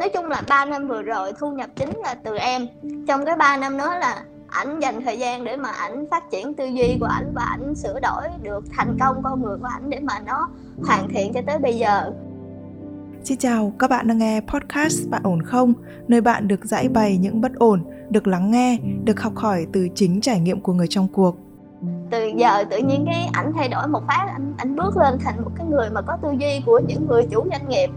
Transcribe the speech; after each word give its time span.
nói 0.00 0.08
chung 0.08 0.26
là 0.26 0.42
3 0.48 0.64
năm 0.64 0.88
vừa 0.88 1.02
rồi 1.02 1.32
thu 1.38 1.50
nhập 1.50 1.70
chính 1.76 1.90
là 2.04 2.14
từ 2.24 2.36
em 2.36 2.66
trong 3.08 3.24
cái 3.24 3.36
3 3.36 3.56
năm 3.56 3.76
đó 3.78 3.94
là 3.98 4.24
ảnh 4.48 4.80
dành 4.80 5.04
thời 5.04 5.18
gian 5.18 5.44
để 5.44 5.56
mà 5.56 5.68
ảnh 5.68 6.06
phát 6.10 6.30
triển 6.30 6.54
tư 6.54 6.64
duy 6.64 6.96
của 7.00 7.06
ảnh 7.06 7.32
và 7.34 7.42
ảnh 7.42 7.74
sửa 7.74 8.00
đổi 8.00 8.22
được 8.42 8.64
thành 8.76 8.96
công 9.00 9.22
con 9.22 9.42
người 9.42 9.56
của 9.58 9.68
ảnh 9.72 9.90
để 9.90 10.00
mà 10.00 10.14
nó 10.26 10.48
hoàn 10.86 11.08
thiện 11.08 11.32
cho 11.32 11.40
tới 11.46 11.58
bây 11.58 11.78
giờ 11.78 12.12
Xin 13.24 13.38
chào, 13.38 13.72
các 13.78 13.90
bạn 13.90 14.08
đang 14.08 14.18
nghe 14.18 14.40
podcast 14.40 15.10
Bạn 15.10 15.22
ổn 15.24 15.42
không? 15.42 15.72
Nơi 16.08 16.20
bạn 16.20 16.48
được 16.48 16.64
giải 16.64 16.88
bày 16.88 17.18
những 17.18 17.40
bất 17.40 17.52
ổn, 17.54 17.84
được 18.10 18.26
lắng 18.26 18.50
nghe, 18.50 18.78
được 19.04 19.20
học 19.20 19.32
hỏi 19.36 19.66
từ 19.72 19.88
chính 19.94 20.20
trải 20.20 20.40
nghiệm 20.40 20.60
của 20.60 20.72
người 20.72 20.86
trong 20.90 21.08
cuộc. 21.08 21.36
Từ 22.10 22.30
giờ 22.36 22.64
tự 22.70 22.78
nhiên 22.78 23.04
cái 23.06 23.28
ảnh 23.32 23.52
thay 23.56 23.68
đổi 23.68 23.88
một 23.88 24.00
phát, 24.08 24.26
ảnh, 24.32 24.54
ảnh 24.56 24.76
bước 24.76 24.96
lên 24.96 25.18
thành 25.24 25.44
một 25.44 25.50
cái 25.56 25.66
người 25.66 25.90
mà 25.90 26.00
có 26.02 26.16
tư 26.22 26.28
duy 26.38 26.62
của 26.66 26.80
những 26.88 27.06
người 27.06 27.26
chủ 27.30 27.44
doanh 27.50 27.68
nghiệp. 27.68 27.90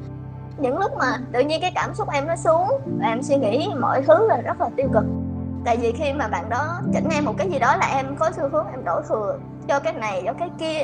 Những 0.57 0.77
lúc 0.77 0.91
mà 0.97 1.17
tự 1.31 1.39
nhiên 1.39 1.61
cái 1.61 1.71
cảm 1.75 1.93
xúc 1.93 2.07
em 2.13 2.27
nó 2.27 2.36
xuống 2.36 2.67
và 3.00 3.07
em 3.07 3.23
suy 3.23 3.36
nghĩ 3.36 3.69
mọi 3.79 4.01
thứ 4.07 4.28
là 4.28 4.41
rất 4.41 4.61
là 4.61 4.69
tiêu 4.75 4.89
cực. 4.93 5.04
Tại 5.65 5.78
vì 5.78 5.91
khi 5.91 6.14
mà 6.14 6.28
bạn 6.28 6.50
đó 6.50 6.79
chỉnh 6.93 7.09
em 7.11 7.25
một 7.25 7.33
cái 7.37 7.50
gì 7.50 7.59
đó 7.59 7.75
là 7.75 7.86
em 7.86 8.15
có 8.19 8.32
xu 8.36 8.50
hướng 8.50 8.68
em 8.71 8.86
đổ 8.86 9.01
thừa 9.09 9.37
cho 9.68 9.79
cái 9.79 9.93
này, 9.93 10.21
cho 10.25 10.33
cái 10.33 10.50
kia 10.59 10.83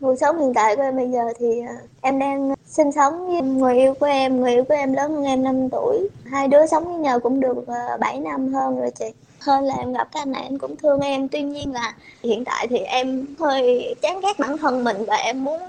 Cuộc 0.00 0.16
sống 0.20 0.38
hiện 0.38 0.54
tại 0.54 0.76
của 0.76 0.82
em 0.82 0.96
bây 0.96 1.08
giờ 1.10 1.20
thì 1.38 1.60
à, 1.60 1.76
em 2.00 2.18
đang 2.18 2.54
sinh 2.66 2.92
sống 2.92 3.26
với 3.26 3.42
người 3.42 3.74
yêu 3.74 3.94
của 3.94 4.06
em. 4.06 4.40
Người 4.40 4.52
yêu 4.52 4.64
của 4.64 4.74
em 4.74 4.92
lớn 4.92 5.14
hơn 5.14 5.24
em 5.24 5.42
5 5.42 5.70
tuổi. 5.70 6.08
Hai 6.24 6.48
đứa 6.48 6.66
sống 6.66 6.84
với 6.84 6.98
nhau 6.98 7.20
cũng 7.20 7.40
được 7.40 7.66
à, 7.66 7.96
7 8.00 8.20
năm 8.20 8.52
hơn 8.52 8.80
rồi 8.80 8.90
chị. 8.98 9.06
Hơn 9.40 9.64
là 9.64 9.74
em 9.74 9.92
gặp 9.92 10.08
cái 10.12 10.22
anh 10.22 10.32
này 10.32 10.42
anh 10.42 10.58
cũng 10.58 10.76
thương 10.76 11.00
em. 11.00 11.28
Tuy 11.28 11.42
nhiên 11.42 11.72
là 11.72 11.94
hiện 12.22 12.44
tại 12.44 12.66
thì 12.70 12.78
em 12.78 13.26
hơi 13.38 13.94
chán 14.02 14.20
ghét 14.20 14.38
bản 14.38 14.58
thân 14.58 14.84
mình 14.84 15.04
và 15.06 15.16
em 15.16 15.44
muốn 15.44 15.60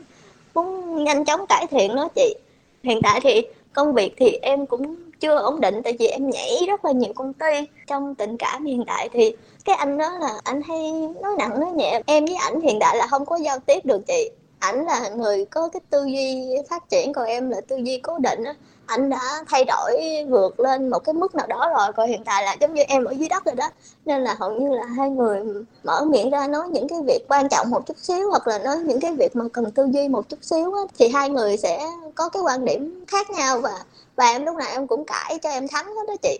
muốn 0.55 1.03
nhanh 1.03 1.25
chóng 1.25 1.45
cải 1.49 1.67
thiện 1.67 1.95
nó 1.95 2.07
chị. 2.15 2.35
Hiện 2.83 2.99
tại 3.03 3.19
thì 3.23 3.41
công 3.73 3.93
việc 3.93 4.13
thì 4.17 4.31
em 4.41 4.65
cũng 4.65 4.95
chưa 5.19 5.35
ổn 5.35 5.61
định, 5.61 5.81
tại 5.83 5.95
vì 5.99 6.07
em 6.07 6.29
nhảy 6.29 6.65
rất 6.67 6.85
là 6.85 6.91
nhiều 6.91 7.13
công 7.15 7.33
ty. 7.33 7.67
Trong 7.87 8.15
tình 8.15 8.37
cảm 8.37 8.65
hiện 8.65 8.83
tại 8.87 9.09
thì 9.13 9.35
cái 9.65 9.75
anh 9.75 9.97
đó 9.97 10.17
là, 10.19 10.39
anh 10.43 10.61
hay 10.61 10.91
nói 11.21 11.35
nặng 11.37 11.59
nói 11.59 11.71
nhẹ. 11.71 12.01
Em 12.05 12.25
với 12.25 12.35
ảnh 12.35 12.61
hiện 12.61 12.77
tại 12.79 12.97
là 12.97 13.07
không 13.07 13.25
có 13.25 13.35
giao 13.35 13.59
tiếp 13.59 13.85
được 13.85 14.01
chị. 14.07 14.29
Ảnh 14.59 14.85
là 14.85 15.09
người 15.09 15.45
có 15.45 15.69
cái 15.69 15.81
tư 15.89 16.05
duy 16.05 16.47
phát 16.69 16.89
triển, 16.89 17.13
còn 17.13 17.27
em 17.27 17.49
là 17.49 17.61
tư 17.61 17.75
duy 17.75 17.97
cố 17.97 18.17
định 18.19 18.43
á 18.43 18.55
anh 18.89 19.09
đã 19.09 19.43
thay 19.49 19.65
đổi 19.65 20.01
vượt 20.29 20.59
lên 20.59 20.89
một 20.89 20.99
cái 20.99 21.13
mức 21.13 21.35
nào 21.35 21.47
đó 21.47 21.69
rồi 21.77 21.93
còn 21.93 22.09
hiện 22.09 22.23
tại 22.25 22.43
là 22.43 22.55
giống 22.59 22.73
như 22.73 22.83
em 22.87 23.05
ở 23.05 23.11
dưới 23.11 23.29
đất 23.29 23.45
rồi 23.45 23.55
đó. 23.55 23.69
Nên 24.05 24.23
là 24.23 24.35
hầu 24.39 24.51
như 24.51 24.75
là 24.75 24.85
hai 24.85 25.09
người 25.09 25.39
mở 25.83 26.05
miệng 26.05 26.29
ra 26.29 26.47
nói 26.47 26.67
những 26.69 26.87
cái 26.87 26.99
việc 27.07 27.19
quan 27.29 27.49
trọng 27.49 27.69
một 27.69 27.85
chút 27.85 27.97
xíu 27.97 28.29
hoặc 28.29 28.47
là 28.47 28.59
nói 28.59 28.77
những 28.77 28.99
cái 28.99 29.15
việc 29.15 29.35
mà 29.35 29.45
cần 29.53 29.71
tư 29.71 29.87
duy 29.91 30.07
một 30.07 30.29
chút 30.29 30.39
xíu 30.41 30.73
á, 30.73 30.81
thì 30.99 31.09
hai 31.09 31.29
người 31.29 31.57
sẽ 31.57 31.85
có 32.15 32.29
cái 32.29 32.41
quan 32.41 32.65
điểm 32.65 33.05
khác 33.07 33.29
nhau. 33.29 33.61
Và 33.61 33.73
và 34.15 34.25
em 34.25 34.45
lúc 34.45 34.55
nào 34.55 34.69
em 34.71 34.87
cũng 34.87 35.05
cãi 35.05 35.39
cho 35.43 35.49
em 35.49 35.67
thắng 35.67 35.85
hết 35.85 36.07
đó 36.07 36.15
chị. 36.21 36.39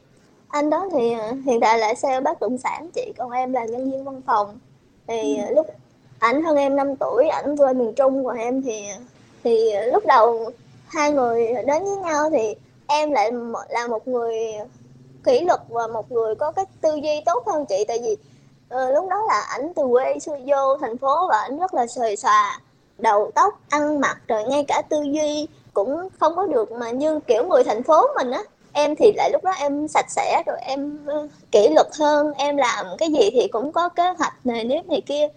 Anh 0.50 0.70
đó 0.70 0.90
thì 0.92 1.14
ờ, 1.14 1.32
hiện 1.46 1.60
tại 1.60 1.80
là 1.80 1.94
sale 1.94 2.22
bất 2.22 2.40
động 2.40 2.58
sản 2.58 2.90
chị 2.96 3.14
còn 3.18 3.32
em 3.32 3.54
là 3.54 3.66
nhân 3.66 3.92
viên 3.92 4.04
văn 4.04 4.22
phòng. 4.28 4.60
Thì 5.08 5.38
ừ. 5.38 5.56
lúc 5.56 5.68
ảnh 6.20 6.44
hơn 6.44 6.58
em 6.58 6.76
5 6.76 6.96
tuổi 6.96 7.28
ảnh 7.28 7.58
quê 7.58 7.74
miền 7.74 7.94
trung 7.94 8.24
của 8.24 8.36
em 8.38 8.62
thì 8.62 8.84
thì 9.44 9.72
lúc 9.92 10.06
đầu 10.08 10.52
hai 10.90 11.12
người 11.12 11.48
đến 11.68 11.84
với 11.84 11.98
nhau 12.04 12.30
thì 12.30 12.56
em 12.88 13.12
lại 13.12 13.32
là 13.70 13.88
một 13.88 14.08
người 14.08 14.38
kỷ 15.24 15.40
luật 15.40 15.60
và 15.70 15.88
một 15.88 16.12
người 16.12 16.36
có 16.36 16.52
cái 16.52 16.66
tư 16.82 16.96
duy 16.96 17.22
tốt 17.26 17.44
hơn 17.48 17.66
chị. 17.66 17.86
Tại 17.88 18.00
vì 18.04 18.12
uh, 18.76 18.94
lúc 18.94 19.10
đó 19.10 19.24
là 19.28 19.40
ảnh 19.40 19.74
từ 19.76 19.84
quê 19.92 20.18
vô 20.26 20.78
thành 20.82 20.98
phố 20.98 21.28
và 21.30 21.40
ảnh 21.40 21.60
rất 21.60 21.74
là 21.74 21.88
xòe 21.88 22.16
xòa 22.16 22.60
đầu 22.98 23.32
tóc 23.36 23.60
ăn 23.70 24.00
mặc 24.00 24.18
rồi 24.28 24.44
ngay 24.44 24.66
cả 24.68 24.82
tư 24.90 25.02
duy 25.02 25.48
cũng 25.74 26.10
không 26.20 26.36
có 26.36 26.46
được. 26.46 26.72
Mà 26.72 26.92
như 26.92 27.20
kiểu 27.20 27.44
người 27.44 27.64
thành 27.64 27.84
phố 27.84 28.08
mình 28.16 28.32
á 28.32 28.44
em 28.74 28.96
thì 28.96 29.12
lại 29.18 29.30
lúc 29.34 29.44
đó 29.44 29.52
em 29.52 29.88
sạch 29.88 30.06
sẽ 30.10 30.44
rồi 30.46 30.58
em 30.62 31.08
kỷ 31.52 31.70
luật 31.70 31.88
hơn 32.00 32.34
em 32.34 32.58
làm 32.58 32.86
cái 32.98 33.10
gì 33.12 33.30
thì 33.34 33.48
cũng 33.48 33.72
có 33.72 33.90
kế 33.90 34.04
hoạch 34.18 34.34
này 34.44 34.64
nếp 34.64 34.86
này 34.86 35.02
kia. 35.02 35.28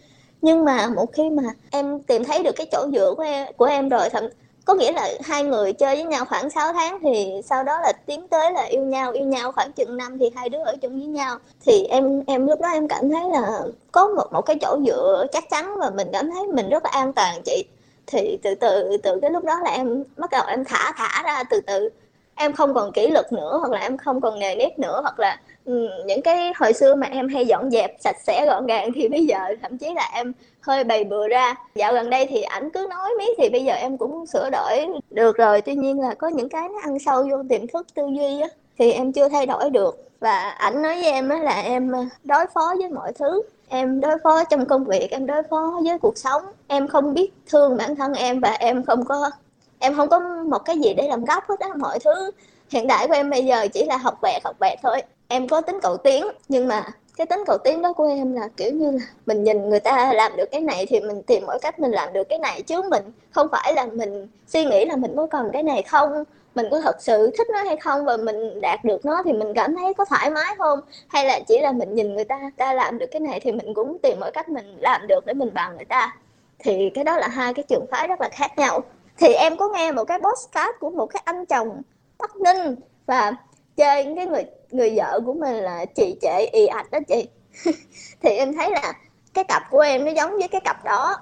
Nhưng 0.42 0.64
mà 0.64 0.86
một 0.86 1.12
khi 1.12 1.30
mà 1.30 1.42
em 1.70 2.02
tìm 2.02 2.24
thấy 2.24 2.42
được 2.42 2.52
cái 2.56 2.66
chỗ 2.72 2.86
dựa 2.92 3.14
của 3.16 3.22
em 3.22 3.46
của 3.56 3.64
em 3.64 3.88
rồi 3.88 4.10
thậm 4.10 4.24
có 4.64 4.74
nghĩa 4.74 4.92
là 4.92 5.08
hai 5.24 5.44
người 5.44 5.72
chơi 5.72 5.94
với 5.94 6.04
nhau 6.04 6.24
khoảng 6.24 6.50
6 6.50 6.72
tháng 6.72 6.98
thì 7.02 7.40
sau 7.44 7.64
đó 7.64 7.80
là 7.80 7.92
tiến 8.06 8.28
tới 8.28 8.52
là 8.52 8.62
yêu 8.62 8.82
nhau. 8.82 9.12
Yêu 9.12 9.24
nhau 9.24 9.52
khoảng 9.52 9.72
chừng 9.72 9.96
năm 9.96 10.18
thì 10.18 10.30
hai 10.36 10.48
đứa 10.48 10.58
ở 10.58 10.76
chung 10.82 10.98
với 10.98 11.06
nhau. 11.06 11.36
Thì 11.66 11.84
em 11.84 12.22
em 12.26 12.46
lúc 12.46 12.60
đó 12.60 12.68
em 12.68 12.88
cảm 12.88 13.10
thấy 13.10 13.30
là 13.30 13.60
có 13.92 14.08
một 14.08 14.32
một 14.32 14.42
cái 14.42 14.56
chỗ 14.60 14.78
dựa 14.86 15.26
chắc 15.32 15.50
chắn 15.50 15.78
và 15.78 15.90
mình 15.90 16.08
cảm 16.12 16.30
thấy 16.30 16.46
mình 16.46 16.68
rất 16.68 16.84
là 16.84 16.90
an 16.90 17.12
toàn 17.12 17.42
chị. 17.44 17.64
Thì 18.06 18.38
từ 18.42 18.54
từ 18.54 18.96
từ 19.02 19.20
cái 19.20 19.30
lúc 19.30 19.44
đó 19.44 19.60
là 19.64 19.70
em 19.70 20.04
bắt 20.16 20.30
đầu 20.30 20.42
em 20.46 20.64
thả 20.64 20.92
thả 20.96 21.22
ra 21.22 21.44
từ 21.50 21.60
từ 21.60 21.88
em 22.34 22.52
không 22.52 22.74
còn 22.74 22.92
kỷ 22.92 23.06
luật 23.06 23.32
nữa, 23.32 23.58
hoặc 23.60 23.72
là 23.72 23.78
em 23.78 23.96
không 23.96 24.20
còn 24.20 24.38
nề 24.38 24.54
nếp 24.54 24.78
nữa, 24.78 25.00
hoặc 25.02 25.20
là 25.20 25.40
ừ, 25.64 25.88
những 26.06 26.22
cái 26.22 26.52
hồi 26.56 26.72
xưa 26.72 26.94
mà 26.94 27.06
em 27.06 27.28
hay 27.28 27.46
dọn 27.46 27.70
dẹp 27.70 27.96
sạch 28.00 28.16
sẽ 28.26 28.46
gọn 28.46 28.66
gàng 28.66 28.90
thì 28.94 29.08
bây 29.14 29.26
giờ 29.26 29.38
thậm 29.62 29.78
chí 29.78 29.94
là 29.94 30.10
em 30.14 30.32
hơi 30.60 30.84
bày 30.84 31.04
bừa 31.04 31.28
ra. 31.28 31.54
Dạo 31.74 31.92
gần 31.92 32.10
đây 32.10 32.26
thì 32.26 32.42
ảnh 32.42 32.70
cứ 32.70 32.86
nói 32.90 33.10
miết 33.18 33.34
thì 33.38 33.48
bây 33.48 33.64
giờ 33.64 33.74
em 33.74 33.98
cũng 33.98 34.26
sửa 34.26 34.50
đổi 34.50 34.86
được 35.10 35.36
rồi. 35.36 35.60
Tuy 35.60 35.74
nhiên 35.74 36.00
là 36.00 36.14
có 36.14 36.28
những 36.28 36.48
cái 36.48 36.68
nó 36.68 36.80
ăn 36.82 36.98
sâu 36.98 37.22
vô 37.30 37.42
tiềm 37.48 37.66
thức 37.66 37.86
tư 37.94 38.02
duy 38.06 38.40
á, 38.40 38.48
thì 38.78 38.92
em 38.92 39.12
chưa 39.12 39.28
thay 39.28 39.46
đổi 39.46 39.70
được. 39.70 40.08
Và 40.20 40.50
ảnh 40.50 40.82
nói 40.82 40.94
với 40.94 41.10
em 41.10 41.28
á 41.28 41.38
là 41.38 41.60
em 41.60 41.92
ờ, 41.92 42.04
đối 42.24 42.46
phó 42.54 42.74
với 42.78 42.88
mọi 42.88 43.12
thứ. 43.12 43.42
Em 43.68 44.00
đối 44.00 44.18
phó 44.24 44.44
trong 44.44 44.66
công 44.66 44.84
việc, 44.84 45.08
em 45.10 45.26
đối 45.26 45.42
phó 45.42 45.80
với 45.84 45.98
cuộc 45.98 46.18
sống. 46.18 46.42
Em 46.66 46.88
không 46.88 47.14
biết 47.14 47.32
thương 47.50 47.76
bản 47.76 47.96
thân 47.96 48.14
em 48.14 48.40
và 48.40 48.50
em 48.50 48.84
không 48.84 49.04
có 49.04 49.30
em 49.82 49.94
không 49.96 50.08
có 50.08 50.18
một 50.48 50.58
cái 50.58 50.78
gì 50.78 50.94
để 50.94 51.08
làm 51.08 51.24
gốc 51.24 51.44
hết 51.48 51.60
á, 51.60 51.68
mọi 51.76 51.98
thứ 51.98 52.30
hiện 52.70 52.86
đại 52.86 53.08
của 53.08 53.14
em 53.14 53.30
bây 53.30 53.44
giờ 53.44 53.66
chỉ 53.72 53.84
là 53.84 53.96
học 53.96 54.18
bẹt 54.22 54.44
học 54.44 54.56
bẹt 54.60 54.78
thôi. 54.82 55.02
Em 55.28 55.48
có 55.48 55.60
tính 55.60 55.78
cầu 55.82 55.96
tiến, 55.96 56.26
nhưng 56.48 56.68
mà 56.68 56.84
cái 57.16 57.26
tính 57.26 57.44
cầu 57.46 57.58
tiến 57.58 57.82
đó 57.82 57.92
của 57.92 58.08
em 58.08 58.34
là 58.34 58.48
kiểu 58.56 58.72
như 58.72 58.90
là 58.90 58.98
mình 59.26 59.44
nhìn 59.44 59.68
người 59.68 59.80
ta 59.80 60.12
làm 60.12 60.36
được 60.36 60.50
cái 60.50 60.60
này 60.60 60.86
thì 60.86 61.00
mình 61.00 61.22
tìm 61.22 61.46
mọi 61.46 61.58
cách 61.62 61.78
mình 61.80 61.90
làm 61.90 62.12
được 62.12 62.28
cái 62.28 62.38
này 62.38 62.62
chứ 62.62 62.82
mình 62.90 63.02
không 63.30 63.48
phải 63.52 63.74
là 63.74 63.86
mình 63.86 64.28
suy 64.46 64.64
nghĩ 64.64 64.84
là 64.84 64.96
mình 64.96 65.16
có 65.16 65.26
cần 65.26 65.50
cái 65.52 65.62
này 65.62 65.82
không. 65.82 66.24
Mình 66.54 66.66
có 66.70 66.80
thật 66.80 66.96
sự 67.02 67.30
thích 67.38 67.46
nó 67.52 67.62
hay 67.62 67.76
không 67.76 68.04
và 68.04 68.16
mình 68.16 68.60
đạt 68.60 68.84
được 68.84 69.04
nó 69.04 69.22
thì 69.24 69.32
mình 69.32 69.54
cảm 69.54 69.76
thấy 69.76 69.94
có 69.94 70.04
thoải 70.04 70.30
mái 70.30 70.54
không? 70.58 70.80
Hay 71.08 71.24
là 71.24 71.40
chỉ 71.48 71.60
là 71.60 71.72
mình 71.72 71.94
nhìn 71.94 72.14
người 72.14 72.24
ta 72.24 72.50
ta 72.56 72.72
làm 72.72 72.98
được 72.98 73.06
cái 73.10 73.20
này 73.20 73.40
thì 73.40 73.52
mình 73.52 73.74
cũng 73.74 73.98
tìm 74.02 74.20
mọi 74.20 74.30
cách 74.32 74.48
mình 74.48 74.76
làm 74.80 75.06
được 75.06 75.26
để 75.26 75.34
mình 75.34 75.50
bằng 75.54 75.76
người 75.76 75.84
ta? 75.84 76.16
Thì 76.58 76.90
cái 76.94 77.04
đó 77.04 77.16
là 77.16 77.28
hai 77.28 77.54
cái 77.54 77.64
trường 77.68 77.86
phái 77.90 78.08
rất 78.08 78.20
là 78.20 78.28
khác 78.28 78.58
nhau 78.58 78.80
thì 79.18 79.32
em 79.32 79.56
có 79.56 79.68
nghe 79.68 79.92
một 79.92 80.04
cái 80.04 80.18
postcard 80.18 80.78
của 80.80 80.90
một 80.90 81.06
cái 81.06 81.22
anh 81.24 81.46
chồng 81.46 81.82
Bắc 82.18 82.36
Ninh 82.36 82.76
và 83.06 83.32
chơi 83.76 84.12
cái 84.16 84.26
người 84.26 84.44
người 84.70 84.92
vợ 84.96 85.20
của 85.26 85.32
mình 85.32 85.54
là 85.54 85.84
chị 85.84 86.16
trệ 86.22 86.46
y 86.52 86.66
ạch 86.66 86.90
đó 86.90 86.98
chị. 87.08 87.28
Thì 88.22 88.30
em 88.30 88.54
thấy 88.54 88.70
là 88.70 88.92
cái 89.34 89.44
cặp 89.44 89.62
của 89.70 89.80
em 89.80 90.04
nó 90.04 90.10
giống 90.10 90.30
với 90.38 90.48
cái 90.48 90.60
cặp 90.60 90.84
đó. 90.84 91.16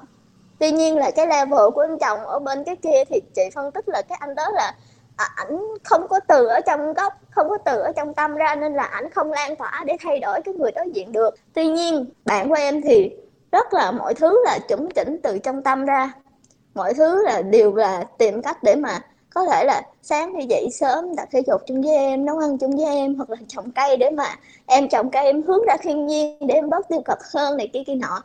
Tuy 0.58 0.70
nhiên 0.70 0.96
là 0.96 1.10
cái 1.10 1.26
level 1.26 1.70
của 1.74 1.80
anh 1.80 1.98
chồng 1.98 2.26
ở 2.26 2.38
bên 2.38 2.64
cái 2.64 2.76
kia 2.76 3.04
thì 3.10 3.20
chị 3.34 3.42
phân 3.54 3.70
tích 3.70 3.88
là 3.88 4.02
cái 4.02 4.18
anh 4.20 4.34
đó 4.34 4.50
là 4.54 4.72
à, 5.16 5.28
ảnh 5.36 5.58
không 5.84 6.08
có 6.08 6.20
từ 6.28 6.46
ở 6.46 6.60
trong 6.60 6.94
gốc 6.94 7.12
không 7.31 7.48
có 7.48 7.58
từ 7.64 7.81
ở 7.81 7.93
trong 7.96 8.14
tâm 8.14 8.34
ra 8.34 8.54
nên 8.54 8.75
là 8.75 8.82
ảnh 8.82 9.10
không 9.10 9.32
lan 9.32 9.56
tỏa 9.56 9.84
để 9.86 9.96
thay 10.00 10.19
đổi 10.19 10.43
cái 10.43 10.54
người 10.54 10.72
đối 10.72 10.90
diện 10.90 11.12
được. 11.12 11.34
Tuy 11.54 11.66
nhiên 11.66 12.06
bạn 12.25 12.48
của 12.48 12.54
em 12.54 12.82
thì 12.82 13.10
rất 13.52 13.75
là 13.75 13.90
mọi 13.90 14.14
thứ 14.14 14.43
là 14.44 14.58
chuẩn 14.69 14.88
chỉnh 14.90 15.20
từ 15.22 15.38
trong 15.38 15.62
tâm 15.62 15.84
ra 15.84 16.12
mọi 16.75 16.94
thứ 16.94 17.25
là 17.25 17.43
đều 17.43 17.75
là 17.75 18.05
tìm 18.19 18.43
cách 18.43 18.62
để 18.62 18.75
mà 18.75 19.00
có 19.34 19.44
thể 19.44 19.64
là 19.64 19.82
sáng 20.02 20.32
thì 20.37 20.46
dậy 20.46 20.69
sớm 20.72 21.17
tập 21.17 21.28
thể 21.32 21.43
dục 21.46 21.61
chung 21.67 21.82
với 21.82 21.94
em, 21.94 22.25
nấu 22.25 22.38
ăn 22.38 22.58
chung 22.58 22.76
với 22.76 22.87
em, 22.87 23.14
hoặc 23.14 23.31
là 23.31 23.37
trồng 23.49 23.70
cây 23.70 23.96
để 23.96 24.11
mà 24.11 24.37
em 24.67 24.88
trồng 24.88 25.11
cây, 25.11 25.25
em 25.25 25.43
hướng 25.43 25.64
ra 25.67 25.76
thiên 25.82 26.06
nhiên 26.06 26.38
để 26.40 26.55
em 26.55 26.70
bớt 26.70 26.88
tiêu 26.88 27.02
cực 27.05 27.19
hơn 27.34 27.56
này 27.56 27.70
kia 27.72 27.82
kia 27.87 27.94
nọ. 27.94 28.22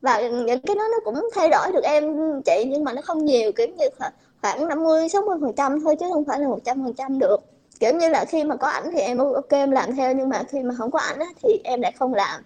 Và 0.00 0.20
những 0.20 0.60
cái 0.60 0.76
đó 0.76 0.82
nó 0.90 0.98
cũng 1.04 1.28
thay 1.34 1.48
đổi 1.48 1.72
được 1.72 1.84
em, 1.84 2.04
chị, 2.42 2.64
nhưng 2.68 2.84
mà 2.84 2.92
nó 2.92 3.02
không 3.02 3.24
nhiều, 3.24 3.52
kiểu 3.52 3.66
như 3.66 3.88
khoảng 4.42 4.68
50 4.68 5.08
60 5.08 5.36
phần 5.40 5.52
trăm 5.56 5.80
thôi 5.80 5.96
chứ 6.00 6.06
không 6.12 6.24
phải 6.24 6.40
là 6.40 6.48
100 6.48 6.84
phần 6.84 6.94
trăm 6.94 7.18
được. 7.18 7.36
Kiểu 7.80 7.94
như 7.94 8.08
là 8.08 8.24
khi 8.24 8.44
mà 8.44 8.56
có 8.56 8.68
ảnh 8.68 8.90
thì 8.92 9.00
em 9.00 9.18
ok, 9.18 9.50
em 9.50 9.70
làm 9.70 9.96
theo, 9.96 10.12
nhưng 10.12 10.28
mà 10.28 10.42
khi 10.48 10.62
mà 10.62 10.74
không 10.78 10.90
có 10.90 10.98
ảnh 10.98 11.18
thì 11.42 11.60
em 11.64 11.80
lại 11.80 11.92
không 11.98 12.14
làm. 12.14 12.40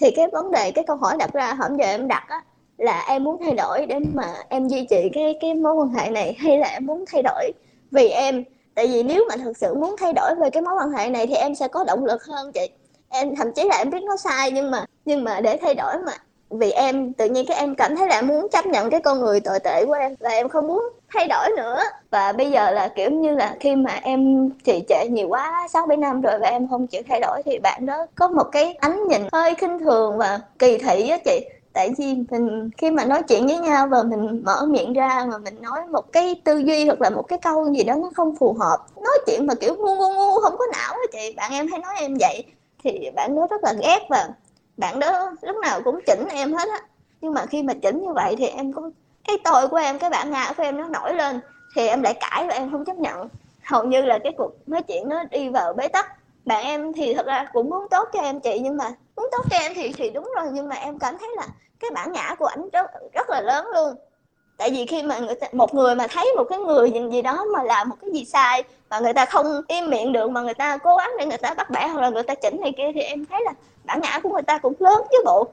Thì 0.00 0.10
cái 0.16 0.26
vấn 0.32 0.50
đề, 0.50 0.70
cái 0.70 0.84
câu 0.86 0.96
hỏi 0.96 1.16
đặt 1.18 1.32
ra 1.32 1.54
hôm 1.54 1.76
giờ 1.76 1.84
em 1.84 2.08
đặt 2.08 2.24
á 2.28 2.42
là 2.78 3.04
em 3.08 3.24
muốn 3.24 3.36
thay 3.44 3.54
đổi 3.54 3.86
để 3.86 3.98
mà 4.14 4.34
em 4.48 4.68
duy 4.68 4.86
trì 4.90 5.08
cái 5.12 5.38
cái 5.40 5.54
mối 5.54 5.74
quan 5.74 5.88
hệ 5.88 6.10
này, 6.10 6.36
hay 6.38 6.58
là 6.58 6.68
em 6.68 6.86
muốn 6.86 7.04
thay 7.12 7.22
đổi 7.22 7.52
vì 7.90 8.08
em? 8.08 8.44
Tại 8.74 8.86
vì 8.86 9.02
nếu 9.02 9.24
mà 9.28 9.36
thực 9.36 9.56
sự 9.56 9.74
muốn 9.74 9.96
thay 9.98 10.12
đổi 10.12 10.34
về 10.34 10.50
cái 10.50 10.62
mối 10.62 10.74
quan 10.78 10.90
hệ 10.90 11.10
này 11.10 11.26
thì 11.26 11.34
em 11.34 11.54
sẽ 11.54 11.68
có 11.68 11.84
động 11.84 12.04
lực 12.04 12.24
hơn 12.24 12.52
chị. 12.52 12.68
Em, 13.08 13.36
thậm 13.36 13.52
chí 13.52 13.64
là 13.64 13.78
em 13.78 13.90
biết 13.90 14.02
nó 14.02 14.16
sai, 14.16 14.50
nhưng 14.50 14.70
mà 14.70 14.84
nhưng 15.04 15.24
mà 15.24 15.40
để 15.40 15.56
thay 15.56 15.74
đổi 15.74 15.94
mà. 16.06 16.12
Vì 16.50 16.70
em, 16.70 17.12
tự 17.12 17.28
nhiên 17.28 17.46
cái 17.48 17.56
em 17.56 17.74
cảm 17.74 17.96
thấy 17.96 18.08
là 18.08 18.18
em 18.18 18.26
muốn 18.26 18.48
chấp 18.48 18.66
nhận 18.66 18.90
cái 18.90 19.00
con 19.00 19.20
người 19.20 19.40
tồi 19.40 19.58
tệ 19.60 19.84
của 19.86 19.92
em 19.92 20.14
và 20.20 20.30
em 20.30 20.48
không 20.48 20.66
muốn 20.66 20.84
thay 21.14 21.28
đổi 21.28 21.48
nữa. 21.56 21.82
Và 22.10 22.32
bây 22.32 22.50
giờ 22.50 22.70
là 22.70 22.88
kiểu 22.88 23.10
như 23.10 23.34
là 23.34 23.56
khi 23.60 23.76
mà 23.76 24.00
em 24.02 24.50
trì 24.64 24.82
trệ 24.88 25.08
nhiều 25.10 25.28
quá, 25.28 25.68
sáu 25.70 25.86
bảy 25.86 25.96
năm 25.96 26.20
rồi 26.20 26.38
và 26.38 26.48
em 26.48 26.68
không 26.68 26.86
chịu 26.86 27.02
thay 27.08 27.20
đổi 27.20 27.42
thì 27.44 27.58
bạn 27.58 27.86
đó 27.86 28.06
có 28.14 28.28
một 28.28 28.44
cái 28.52 28.74
ánh 28.80 29.08
nhìn 29.08 29.22
hơi 29.32 29.54
khinh 29.54 29.78
thường 29.78 30.18
và 30.18 30.40
kỳ 30.58 30.78
thị 30.78 31.08
á 31.08 31.18
chị 31.24 31.40
tại 31.76 31.94
vì 31.98 32.14
mình, 32.30 32.70
khi 32.78 32.90
mà 32.90 33.04
nói 33.04 33.22
chuyện 33.22 33.46
với 33.46 33.58
nhau 33.58 33.86
và 33.90 34.02
mình 34.02 34.42
mở 34.44 34.66
miệng 34.68 34.92
ra 34.92 35.26
mà 35.30 35.38
mình 35.38 35.62
nói 35.62 35.80
một 35.92 36.12
cái 36.12 36.40
tư 36.44 36.58
duy 36.58 36.86
hoặc 36.86 37.00
là 37.00 37.10
một 37.10 37.22
cái 37.28 37.38
câu 37.38 37.72
gì 37.72 37.84
đó 37.84 37.94
nó 37.94 38.10
không 38.14 38.36
phù 38.36 38.56
hợp, 38.60 38.78
nói 38.96 39.18
chuyện 39.26 39.46
mà 39.46 39.54
kiểu 39.54 39.74
ngu 39.76 39.96
ngu 39.96 40.14
ngu, 40.14 40.40
không 40.40 40.56
có 40.58 40.64
não 40.72 40.92
á 40.92 41.06
chị. 41.12 41.34
Bạn 41.36 41.52
em 41.52 41.66
hay 41.68 41.80
nói 41.80 41.94
em 42.00 42.16
vậy 42.20 42.44
thì 42.84 43.10
bạn 43.16 43.36
đó 43.36 43.46
rất 43.50 43.64
là 43.64 43.72
ghét 43.82 44.06
và 44.10 44.28
bạn 44.76 45.00
đó 45.00 45.32
lúc 45.42 45.56
nào 45.56 45.80
cũng 45.84 46.00
chỉnh 46.06 46.24
em 46.30 46.52
hết 46.52 46.68
á. 46.68 46.80
Nhưng 47.20 47.34
mà 47.34 47.46
khi 47.46 47.62
mà 47.62 47.74
chỉnh 47.82 48.02
như 48.02 48.12
vậy 48.14 48.34
thì 48.38 48.46
em 48.46 48.72
có 48.72 48.90
cái 49.28 49.38
tội 49.44 49.68
của 49.68 49.76
em, 49.76 49.98
cái 49.98 50.10
bản 50.10 50.30
ngã 50.30 50.52
của 50.56 50.62
em 50.62 50.76
nó 50.76 50.88
nổi 50.88 51.14
lên 51.14 51.40
thì 51.76 51.88
em 51.88 52.02
lại 52.02 52.14
cãi 52.20 52.46
và 52.48 52.54
em 52.54 52.70
không 52.72 52.84
chấp 52.84 52.96
nhận. 52.96 53.28
Hầu 53.64 53.84
như 53.84 54.02
là 54.02 54.18
cái 54.18 54.32
cuộc 54.38 54.52
nói 54.66 54.82
chuyện 54.82 55.08
nó 55.08 55.24
đi 55.24 55.48
vào 55.48 55.72
bế 55.72 55.88
tắc. 55.88 56.06
Bạn 56.44 56.64
em 56.64 56.92
thì 56.92 57.14
thật 57.14 57.26
ra 57.26 57.46
cũng 57.52 57.70
muốn 57.70 57.86
tốt 57.90 58.08
cho 58.12 58.20
em 58.20 58.40
chị 58.40 58.58
nhưng 58.58 58.76
mà 58.76 58.92
muốn 59.16 59.28
tốt 59.32 59.44
cho 59.50 59.56
em 59.56 59.72
thì 59.74 59.92
thì 59.92 60.10
đúng 60.10 60.32
rồi 60.36 60.46
nhưng 60.52 60.68
mà 60.68 60.76
em 60.76 60.98
cảm 60.98 61.18
thấy 61.18 61.28
là 61.36 61.46
cái 61.80 61.90
bản 61.94 62.12
ngã 62.12 62.34
của 62.38 62.46
ảnh 62.46 62.68
rất 62.72 62.86
rất 63.12 63.30
là 63.30 63.40
lớn 63.40 63.66
luôn. 63.74 63.94
Tại 64.56 64.70
vì 64.70 64.86
khi 64.86 65.02
mà 65.02 65.18
người 65.18 65.34
ta, 65.34 65.46
một 65.52 65.74
người 65.74 65.94
mà 65.94 66.06
thấy 66.06 66.34
một 66.36 66.44
cái 66.44 66.58
người 66.58 66.90
gì, 66.90 67.00
gì 67.12 67.22
đó 67.22 67.44
mà 67.52 67.62
làm 67.62 67.88
một 67.88 67.96
cái 68.00 68.10
gì 68.10 68.24
sai 68.24 68.64
mà 68.90 68.98
người 68.98 69.12
ta 69.12 69.24
không 69.24 69.62
im 69.68 69.90
miệng 69.90 70.12
được 70.12 70.30
mà 70.30 70.40
người 70.40 70.54
ta 70.54 70.78
cố 70.78 70.96
gắng 70.96 71.10
để 71.18 71.26
người 71.26 71.38
ta 71.38 71.54
bắt 71.54 71.70
bẻ 71.70 71.88
hoặc 71.88 72.00
là 72.00 72.08
người 72.08 72.22
ta 72.22 72.34
chỉnh 72.34 72.60
này 72.60 72.72
kia 72.76 72.92
thì 72.94 73.00
em 73.00 73.26
thấy 73.26 73.42
là 73.44 73.52
bản 73.84 74.00
ngã 74.00 74.20
của 74.22 74.28
người 74.28 74.42
ta 74.42 74.58
cũng 74.58 74.74
lớn 74.78 75.02
chứ 75.10 75.18
bộ. 75.24 75.48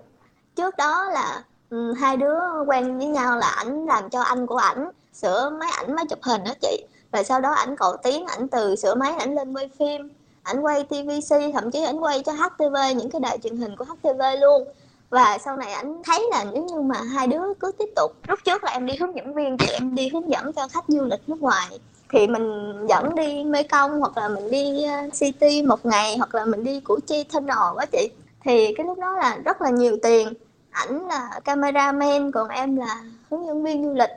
Trước 0.56 0.78
đó 0.78 1.06
là 1.14 1.44
um, 1.70 1.94
hai 1.94 2.18
đứa 2.18 2.40
quen 2.68 2.98
với 2.98 3.08
nhau 3.08 3.38
là 3.38 3.48
ảnh 3.48 3.86
làm 3.86 4.10
cho 4.10 4.22
anh 4.22 4.48
của 4.48 4.58
ảnh 4.58 4.90
sửa 5.14 5.50
máy 5.50 5.70
ảnh 5.78 5.96
máy 5.96 6.06
chụp 6.10 6.20
hình 6.22 6.44
đó 6.44 6.52
chị. 6.62 6.86
Và 7.12 7.24
sau 7.24 7.42
đó 7.42 7.52
ảnh 7.52 7.76
cầu 7.76 7.98
tiến 8.04 8.26
ảnh 8.26 8.48
từ 8.48 8.76
sửa 8.76 8.96
máy 8.96 9.14
ảnh 9.20 9.36
lên 9.36 9.54
quay 9.54 9.70
phim 9.80 10.10
ảnh 10.44 10.62
quay 10.62 10.84
tvc 10.84 11.36
thậm 11.54 11.72
chí 11.72 11.84
ảnh 11.84 12.04
quay 12.04 12.24
cho 12.26 12.32
htv 12.32 12.76
những 12.96 13.10
cái 13.12 13.22
đài 13.22 13.38
truyền 13.38 13.58
hình 13.58 13.76
của 13.76 13.86
htv 13.86 14.22
luôn. 14.42 14.68
Và 15.10 15.38
sau 15.38 15.58
này 15.58 15.74
ảnh 15.74 16.02
thấy 16.04 16.28
là 16.32 16.46
nếu 16.54 16.64
như 16.64 16.82
mà 16.82 17.02
hai 17.02 17.28
đứa 17.28 17.54
cứ 17.60 17.72
tiếp 17.78 17.90
tục, 17.96 18.12
lúc 18.28 18.40
trước 18.46 18.64
là 18.64 18.72
em 18.72 18.86
đi 18.86 18.96
hướng 18.96 19.16
dẫn 19.16 19.34
viên 19.34 19.58
thì 19.58 19.68
em 19.68 19.96
đi 19.96 20.10
hướng 20.10 20.30
dẫn 20.32 20.54
cho 20.54 20.68
khách 20.68 20.86
du 20.88 21.06
lịch 21.06 21.30
nước 21.30 21.42
ngoài. 21.42 21.80
Thì 22.10 22.28
mình 22.28 22.74
dẫn 22.90 23.16
đi 23.16 23.44
mê 23.44 23.64
công 23.64 24.00
hoặc 24.00 24.18
là 24.18 24.30
mình 24.30 24.52
đi 24.52 24.86
uh, 25.08 25.14
city 25.14 25.64
một 25.64 25.86
ngày 25.86 26.18
hoặc 26.18 26.36
là 26.36 26.46
mình 26.46 26.64
đi 26.64 26.80
củ 26.80 27.00
chi 27.08 27.24
thân 27.32 27.46
nò 27.46 27.74
quá 27.76 27.86
chị. 27.86 28.10
Thì 28.44 28.74
cái 28.78 28.86
lúc 28.86 29.00
đó 29.00 29.18
là 29.18 29.38
rất 29.46 29.62
là 29.62 29.70
nhiều 29.70 29.98
tiền. 30.04 30.34
Ảnh 30.72 31.08
là 31.08 31.40
cameraman, 31.44 32.32
còn 32.32 32.48
em 32.50 32.78
là 32.78 33.04
hướng 33.32 33.48
dẫn 33.48 33.64
viên 33.64 33.84
du 33.84 33.94
lịch 33.94 34.10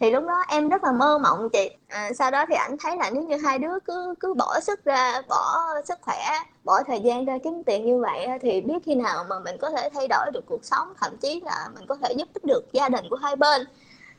thì 0.00 0.10
lúc 0.10 0.24
đó 0.26 0.34
em 0.48 0.68
rất 0.68 0.84
là 0.84 0.92
mơ 0.92 1.18
mộng 1.18 1.48
chị. 1.52 1.70
À, 1.88 2.10
sau 2.18 2.30
đó 2.30 2.44
thì 2.48 2.54
ảnh 2.54 2.76
thấy 2.80 2.96
là 2.96 3.10
nếu 3.10 3.22
như 3.22 3.36
hai 3.36 3.58
đứa 3.58 3.80
cứ 3.84 4.14
cứ 4.20 4.34
bỏ 4.34 4.60
sức 4.60 4.84
ra 4.84 5.22
bỏ 5.28 5.58
sức 5.84 5.98
khỏe 6.02 6.16
bỏ 6.64 6.82
thời 6.86 7.00
gian 7.00 7.24
ra 7.24 7.38
kiếm 7.44 7.62
tiền 7.66 7.86
như 7.86 8.00
vậy 8.00 8.26
thì 8.42 8.60
biết 8.60 8.74
khi 8.84 8.94
nào 8.94 9.24
mà 9.28 9.38
mình 9.40 9.56
có 9.60 9.70
thể 9.70 9.88
thay 9.94 10.08
đổi 10.08 10.30
được 10.32 10.44
cuộc 10.46 10.64
sống 10.64 10.94
thậm 11.00 11.16
chí 11.16 11.40
là 11.44 11.68
mình 11.74 11.86
có 11.88 11.96
thể 12.02 12.14
giúp 12.18 12.28
ích 12.34 12.44
được 12.44 12.62
gia 12.72 12.88
đình 12.88 13.04
của 13.10 13.16
hai 13.16 13.36
bên. 13.36 13.66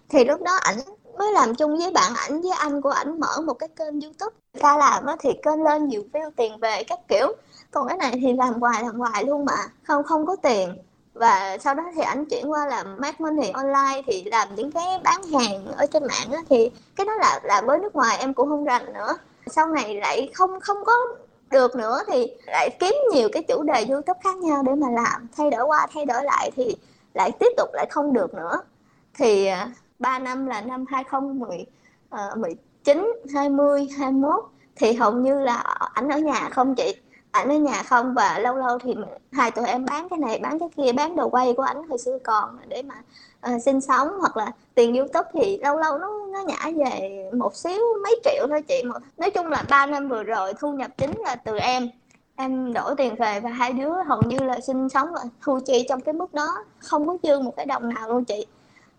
Thì 0.10 0.26
lúc 0.26 0.42
đó 0.42 0.56
ảnh 0.62 0.78
mới 1.20 1.32
làm 1.32 1.56
chung 1.56 1.78
với 1.78 1.92
bạn 1.92 2.14
ảnh 2.16 2.42
với 2.42 2.52
anh 2.60 2.82
của 2.82 2.90
ảnh 2.90 3.20
mở 3.20 3.42
một 3.46 3.54
cái 3.54 3.70
kênh 3.70 4.02
youtube 4.02 4.36
ta 4.62 4.78
làm 4.78 5.06
thì 5.20 5.30
kênh 5.44 5.64
lên 5.64 5.88
nhiều 5.88 6.04
view 6.14 6.32
tiền 6.38 6.60
về 6.60 6.84
các 6.84 7.00
kiểu. 7.08 7.28
Còn 7.72 7.88
cái 7.88 7.98
này 7.98 8.12
thì 8.22 8.34
làm 8.34 8.54
hoài 8.62 8.84
làm 8.84 9.00
hoài 9.00 9.24
luôn 9.26 9.46
mà 9.46 9.56
không 9.84 10.04
không 10.04 10.26
có 10.26 10.36
tiền 10.44 10.78
và 11.14 11.58
sau 11.60 11.76
đó 11.76 11.84
thì 11.96 12.02
anh 12.02 12.26
chuyển 12.26 12.52
qua 12.52 12.68
làm 12.68 12.98
marketing 13.00 13.38
money 13.38 13.52
online 13.52 14.02
thì 14.08 14.24
làm 14.24 14.56
những 14.56 14.72
cái 14.72 15.00
bán 15.04 15.24
hàng 15.24 15.66
ở 15.78 15.86
trên 15.86 16.04
mạng 16.08 16.32
á, 16.32 16.40
thì 16.50 16.72
cái 16.96 17.06
đó 17.06 17.14
là 17.14 17.40
làm 17.44 17.66
với 17.66 17.80
nước 17.80 17.96
ngoài 17.96 18.18
em 18.20 18.34
cũng 18.34 18.50
không 18.50 18.64
rành 18.64 18.94
nữa. 18.94 19.18
Sau 19.48 19.68
này 19.68 19.96
lại 19.96 20.32
không 20.34 20.60
không 20.60 20.78
có 20.86 20.94
được 21.52 21.76
nữa 21.76 22.00
thì 22.08 22.32
lại 22.48 22.70
kiếm 22.80 22.96
nhiều 23.14 23.30
cái 23.32 23.44
chủ 23.44 23.64
đề 23.64 23.86
youtube 23.90 24.20
khác 24.24 24.38
nhau 24.38 24.64
để 24.66 24.76
mà 24.76 24.90
làm. 24.90 25.28
Thay 25.38 25.50
đổi 25.50 25.66
qua 25.66 25.88
thay 25.94 26.06
đổi 26.06 26.24
lại 26.24 26.52
thì 26.56 26.76
lại 27.14 27.32
tiếp 27.40 27.50
tục 27.58 27.70
lại 27.74 27.86
không 27.90 28.14
được 28.14 28.34
nữa. 28.34 28.62
Thì 29.14 29.46
à, 29.46 29.72
3 30.00 30.20
năm 30.20 30.48
là 30.48 30.62
năm 30.62 30.86
2019 30.90 33.14
20 33.34 33.88
21 33.98 34.46
thì 34.76 34.94
hầu 34.94 35.12
như 35.12 35.40
là 35.40 35.56
ảnh 35.94 36.10
ở 36.10 36.18
nhà 36.18 36.50
không 36.52 36.76
chị 36.76 36.96
ảnh 37.34 37.50
ở 37.50 37.56
nhà 37.56 37.84
không? 37.84 38.14
Và 38.14 38.40
lâu 38.40 38.56
lâu 38.56 38.80
thì 38.80 38.96
hai 39.32 39.52
tụi 39.52 39.66
em 39.66 39.86
bán 39.86 40.10
cái 40.10 40.20
này 40.20 40.40
bán 40.44 40.60
cái 40.60 40.70
kia 40.78 40.92
bán 40.92 41.16
đồ 41.16 41.30
quay 41.30 41.54
của 41.58 41.64
ảnh 41.64 41.88
hồi 41.88 41.98
xưa 41.98 42.18
còn 42.24 42.58
để 42.68 42.84
mà 42.84 42.96
uh, 43.56 43.62
sinh 43.62 43.82
sống. 43.82 44.20
Hoặc 44.20 44.38
là 44.38 44.52
tiền 44.76 44.96
youtube 44.96 45.30
thì 45.34 45.58
lâu 45.58 45.78
lâu 45.78 45.98
nó 45.98 46.10
nó 46.34 46.40
nhả 46.42 46.72
về 46.86 47.26
một 47.34 47.56
xíu 47.56 47.82
mấy 48.04 48.22
triệu 48.24 48.48
thôi 48.50 48.62
chị. 48.62 48.84
Mà 48.86 48.96
nói 49.18 49.32
chung 49.32 49.48
là 49.48 49.64
ba 49.70 49.86
năm 49.86 50.10
vừa 50.10 50.24
rồi 50.24 50.54
thu 50.54 50.72
nhập 50.72 50.92
chính 50.98 51.12
là 51.18 51.36
từ 51.36 51.58
em. 51.58 51.90
Em 52.36 52.74
đổi 52.74 52.96
tiền 52.96 53.16
về 53.16 53.40
và 53.40 53.50
hai 53.50 53.74
đứa 53.74 53.94
hầu 54.08 54.22
như 54.26 54.38
là 54.40 54.60
sinh 54.60 54.90
sống 54.90 55.08
và 55.14 55.22
thu 55.42 55.60
chi 55.66 55.86
trong 55.90 56.02
cái 56.02 56.14
mức 56.14 56.34
đó. 56.34 56.48
Không 56.80 57.08
có 57.08 57.18
dư 57.24 57.40
một 57.40 57.54
cái 57.58 57.66
đồng 57.66 57.94
nào 57.94 58.10
luôn 58.10 58.26
chị. 58.26 58.46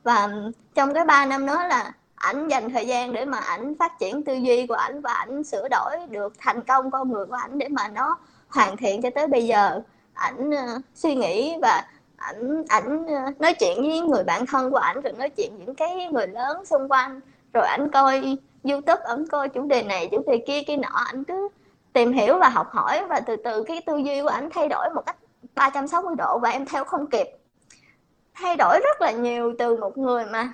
Và 0.02 0.28
trong 0.74 0.94
cái 0.94 1.04
ba 1.04 1.26
năm 1.26 1.46
đó 1.46 1.66
là 1.66 1.92
ảnh 2.14 2.48
dành 2.48 2.70
thời 2.70 2.86
gian 2.86 3.12
để 3.12 3.24
mà 3.24 3.38
ảnh 3.38 3.74
phát 3.78 3.98
triển 3.98 4.24
tư 4.24 4.34
duy 4.34 4.66
của 4.66 4.74
ảnh 4.74 5.00
và 5.00 5.12
ảnh 5.12 5.44
sửa 5.44 5.68
đổi 5.70 6.06
được 6.10 6.32
thành 6.38 6.60
công 6.60 6.90
con 6.90 7.12
người 7.12 7.26
của 7.26 7.34
ảnh 7.34 7.58
để 7.58 7.68
mà 7.68 7.88
nó 7.88 8.18
hoàn 8.48 8.76
thiện 8.76 9.02
cho 9.02 9.10
tới 9.14 9.26
bây 9.26 9.46
giờ. 9.46 9.80
Ảnh 10.14 10.50
uh, 10.50 10.82
suy 10.94 11.14
nghĩ 11.14 11.56
và 11.62 11.86
ảnh 12.16 12.64
ảnh 12.68 13.04
uh, 13.04 13.40
nói 13.40 13.54
chuyện 13.54 13.82
với 13.82 14.00
người 14.00 14.24
bạn 14.24 14.46
thân 14.46 14.70
của 14.70 14.76
ảnh 14.76 15.00
rồi 15.00 15.12
nói 15.12 15.28
chuyện 15.28 15.52
những 15.58 15.74
cái 15.74 16.08
người 16.12 16.26
lớn 16.26 16.64
xung 16.64 16.88
quanh. 16.88 17.20
Rồi 17.52 17.66
ảnh 17.66 17.90
coi 17.92 18.36
youtube 18.64 19.02
ảnh 19.04 19.26
coi 19.28 19.48
chủ 19.48 19.66
đề 19.66 19.82
này 19.82 20.08
chủ 20.10 20.22
đề 20.26 20.44
kia 20.46 20.62
kia 20.66 20.76
nọ. 20.76 21.04
Ảnh 21.06 21.24
cứ 21.24 21.48
tìm 21.92 22.12
hiểu 22.12 22.38
và 22.38 22.48
học 22.48 22.66
hỏi 22.70 23.06
và 23.08 23.20
từ 23.20 23.36
từ 23.36 23.62
cái 23.62 23.82
tư 23.86 23.96
duy 23.96 24.22
của 24.22 24.28
ảnh 24.28 24.48
thay 24.50 24.68
đổi 24.68 24.90
một 24.94 25.02
cách 25.06 25.16
360 25.54 26.14
độ 26.18 26.38
và 26.38 26.50
em 26.50 26.66
theo 26.66 26.84
không 26.84 27.06
kịp. 27.06 27.26
Thay 28.34 28.56
đổi 28.56 28.80
rất 28.84 29.00
là 29.00 29.10
nhiều 29.10 29.54
từ 29.58 29.76
một 29.76 29.98
người 29.98 30.24
mà 30.26 30.52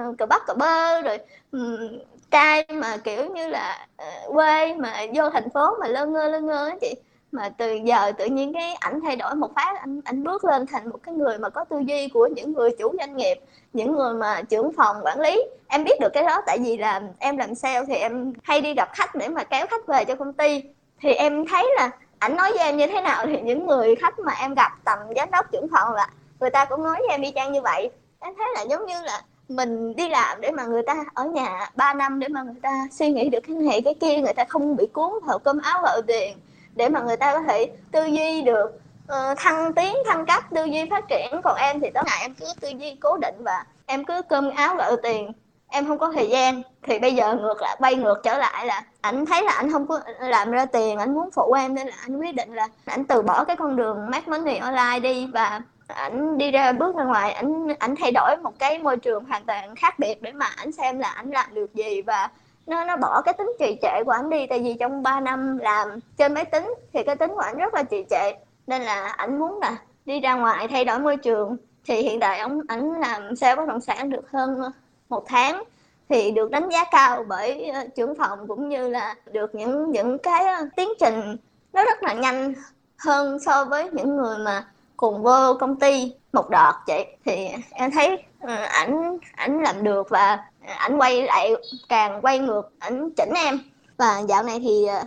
uh, 0.00 0.18
cờ 0.18 0.26
bắp 0.26 0.46
cờ 0.46 0.54
bơ 0.54 1.00
rồi 1.00 1.18
um, 1.52 1.98
trai 2.30 2.66
mà 2.68 2.96
kiểu 2.96 3.24
như 3.24 3.48
là 3.48 3.86
uh, 4.02 4.34
quê 4.34 4.74
mà 4.74 5.06
vô 5.14 5.30
thành 5.30 5.50
phố 5.50 5.76
mà 5.80 5.88
lơ 5.88 6.06
ngơ 6.06 6.28
lơ 6.28 6.40
ngơ 6.40 6.68
á 6.68 6.76
chị. 6.80 6.94
Mà 7.32 7.48
từ 7.58 7.72
giờ 7.84 8.12
tự 8.18 8.26
nhiên 8.26 8.52
cái 8.54 8.74
ảnh 8.74 9.00
thay 9.00 9.16
đổi 9.16 9.34
một 9.34 9.50
phát 9.54 9.76
anh 9.80 10.00
anh 10.04 10.24
bước 10.24 10.44
lên 10.44 10.66
thành 10.66 10.90
một 10.90 10.98
cái 11.02 11.14
người 11.14 11.38
mà 11.38 11.48
có 11.48 11.64
tư 11.64 11.78
duy 11.78 12.08
của 12.08 12.26
những 12.26 12.52
người 12.52 12.70
chủ 12.78 12.94
doanh 12.98 13.16
nghiệp 13.16 13.34
những 13.72 13.96
người 13.96 14.14
mà 14.14 14.42
trưởng 14.42 14.72
phòng 14.72 14.96
quản 15.02 15.20
lý. 15.20 15.42
Em 15.68 15.84
biết 15.84 16.00
được 16.00 16.08
cái 16.12 16.22
đó 16.24 16.42
tại 16.46 16.58
vì 16.60 16.76
là 16.76 17.02
em 17.18 17.36
làm 17.36 17.54
sale 17.54 17.84
thì 17.86 17.94
em 17.94 18.32
hay 18.42 18.60
đi 18.60 18.74
gặp 18.74 18.88
khách 18.94 19.14
để 19.14 19.28
mà 19.28 19.44
kéo 19.44 19.66
khách 19.70 19.86
về 19.86 20.04
cho 20.04 20.14
công 20.14 20.32
ty. 20.32 20.62
Thì 21.00 21.12
em 21.12 21.46
thấy 21.46 21.72
là 21.76 21.90
ảnh 22.18 22.36
nói 22.36 22.50
với 22.50 22.58
em 22.58 22.76
như 22.76 22.86
thế 22.86 23.00
nào 23.00 23.26
thì 23.26 23.40
những 23.40 23.66
người 23.66 23.94
khách 23.94 24.18
mà 24.18 24.32
em 24.40 24.54
gặp 24.54 24.72
tầm 24.84 24.98
giám 25.16 25.30
đốc 25.30 25.52
trưởng 25.52 25.68
phòng 25.72 25.94
là 25.94 26.08
người 26.40 26.50
ta 26.50 26.64
cũng 26.64 26.82
nói 26.82 26.96
với 26.98 27.08
em 27.10 27.22
y 27.22 27.32
chang 27.34 27.52
như 27.52 27.60
vậy. 27.60 27.90
Em 28.20 28.34
thấy 28.38 28.46
là 28.54 28.62
giống 28.62 28.86
như 28.86 29.02
là 29.02 29.22
mình 29.50 29.96
đi 29.96 30.08
làm 30.08 30.40
để 30.40 30.50
mà 30.50 30.64
người 30.64 30.82
ta 30.82 31.04
ở 31.14 31.24
nhà 31.24 31.70
3 31.76 31.94
năm 31.94 32.20
để 32.20 32.28
mà 32.28 32.42
người 32.42 32.60
ta 32.62 32.88
suy 32.90 33.10
nghĩ 33.10 33.28
được 33.28 33.40
cái 33.46 33.56
này 33.56 33.82
cái 33.84 33.94
kia 33.94 34.16
người 34.16 34.32
ta 34.32 34.44
không 34.44 34.76
bị 34.76 34.86
cuốn 34.86 35.10
vào 35.22 35.38
cơm 35.38 35.58
áo 35.58 35.82
gạo 35.84 36.02
tiền 36.06 36.36
để 36.74 36.88
mà 36.88 37.00
người 37.00 37.16
ta 37.16 37.32
có 37.32 37.42
thể 37.48 37.70
tư 37.92 38.04
duy 38.04 38.42
được. 38.42 38.80
Uh, 39.04 39.38
thăng 39.38 39.72
tiến 39.72 39.94
thăng 40.06 40.26
cấp 40.26 40.44
tư 40.50 40.64
duy 40.64 40.84
phát 40.90 41.04
triển. 41.08 41.40
Còn 41.44 41.56
em 41.56 41.80
thì 41.80 41.90
tối 41.94 42.04
ngày 42.06 42.18
em 42.20 42.34
cứ 42.34 42.46
tư 42.60 42.68
duy 42.68 42.94
cố 43.00 43.16
định 43.16 43.34
và 43.38 43.64
em 43.86 44.04
cứ 44.04 44.22
cơm 44.22 44.50
áo 44.50 44.76
gạo 44.76 44.96
tiền. 45.02 45.32
Em 45.68 45.86
không 45.86 45.98
có 45.98 46.12
thời 46.14 46.28
gian. 46.28 46.62
Thì 46.82 46.98
bây 46.98 47.14
giờ 47.14 47.34
ngược 47.34 47.62
lại 47.62 47.76
bay 47.80 47.94
ngược 47.94 48.20
trở 48.22 48.38
lại 48.38 48.66
là 48.66 48.84
ảnh 49.00 49.26
thấy 49.26 49.42
là 49.44 49.52
ảnh 49.52 49.72
không 49.72 49.86
có 49.86 50.00
làm 50.20 50.50
ra 50.50 50.64
tiền 50.64 50.98
ảnh 50.98 51.14
muốn 51.14 51.30
phụ 51.30 51.52
em 51.52 51.74
nên 51.74 51.86
là 51.86 51.96
anh 52.02 52.16
quyết 52.16 52.34
định 52.34 52.54
là 52.54 52.68
ảnh 52.84 53.04
từ 53.04 53.22
bỏ 53.22 53.44
cái 53.44 53.56
con 53.56 53.76
đường 53.76 54.10
make 54.10 54.30
money 54.30 54.56
online 54.56 55.00
đi 55.00 55.26
và 55.26 55.60
ảnh 55.94 56.38
đi 56.38 56.50
ra 56.50 56.72
bước 56.72 56.96
ra 56.96 57.04
ngoài, 57.04 57.32
ảnh 57.32 57.68
ảnh 57.78 57.94
thay 57.96 58.12
đổi 58.12 58.36
một 58.42 58.58
cái 58.58 58.78
môi 58.78 58.96
trường 58.96 59.24
hoàn 59.24 59.44
toàn 59.44 59.74
khác 59.76 59.98
biệt 59.98 60.22
để 60.22 60.32
mà 60.32 60.46
ảnh 60.56 60.72
xem 60.72 60.98
là 60.98 61.08
ảnh 61.08 61.30
làm 61.30 61.54
được 61.54 61.74
gì 61.74 62.02
và 62.02 62.28
nó 62.66 62.84
nó 62.84 62.96
bỏ 62.96 63.22
cái 63.22 63.34
tính 63.34 63.52
trì 63.58 63.76
trệ 63.82 64.04
của 64.04 64.10
ảnh 64.10 64.30
đi. 64.30 64.46
Tại 64.46 64.60
vì 64.60 64.74
trong 64.80 65.02
3 65.02 65.20
năm 65.20 65.58
làm 65.58 65.88
trên 66.18 66.34
máy 66.34 66.44
tính 66.44 66.74
thì 66.92 67.02
cái 67.02 67.16
tính 67.16 67.30
của 67.34 67.40
ảnh 67.40 67.56
rất 67.56 67.74
là 67.74 67.82
trì 67.82 68.04
trệ. 68.10 68.32
Nên 68.66 68.82
là 68.82 69.08
ảnh 69.08 69.38
muốn 69.38 69.60
là 69.60 69.76
đi 70.04 70.20
ra 70.20 70.34
ngoài 70.34 70.68
thay 70.68 70.84
đổi 70.84 70.98
môi 70.98 71.16
trường. 71.16 71.56
Thì 71.84 72.02
hiện 72.02 72.20
tại 72.20 72.38
ông, 72.38 72.60
ảnh 72.68 73.00
làm 73.00 73.36
sale 73.36 73.56
bất 73.56 73.68
động 73.68 73.80
sản 73.80 74.10
được 74.10 74.30
hơn 74.30 74.60
một 75.08 75.24
tháng 75.28 75.64
thì 76.10 76.30
được 76.30 76.50
đánh 76.50 76.68
giá 76.68 76.84
cao 76.90 77.24
bởi 77.28 77.64
ờ, 77.68 77.86
trưởng 77.96 78.14
phòng 78.14 78.48
cũng 78.48 78.68
như 78.68 78.88
là 78.88 79.14
được 79.32 79.54
những 79.54 79.90
những 79.90 80.18
cái 80.18 80.44
ờ, 80.44 80.68
tiến 80.76 80.88
trình 81.00 81.36
nó 81.72 81.84
rất 81.84 82.02
là 82.02 82.12
nhanh 82.12 82.54
hơn 82.98 83.38
so 83.38 83.64
với 83.64 83.90
những 83.92 84.16
người 84.16 84.38
mà 84.38 84.66
cùng 85.00 85.22
vô 85.22 85.54
công 85.60 85.76
ty 85.76 86.12
một 86.32 86.50
đợt 86.50 86.72
chị 86.86 87.04
thì 87.24 87.48
em 87.70 87.90
thấy 87.90 88.22
ừ, 88.40 88.54
ảnh 88.54 89.18
ảnh 89.36 89.62
làm 89.62 89.84
được 89.84 90.08
và 90.10 90.38
ảnh 90.78 90.98
quay 90.98 91.22
lại, 91.22 91.54
càng 91.88 92.20
quay 92.22 92.38
ngược, 92.38 92.70
ảnh 92.78 93.10
chỉnh 93.16 93.30
em. 93.34 93.58
Và 93.96 94.22
dạo 94.28 94.42
này 94.42 94.60
thì 94.60 94.86
ờ, 94.86 95.02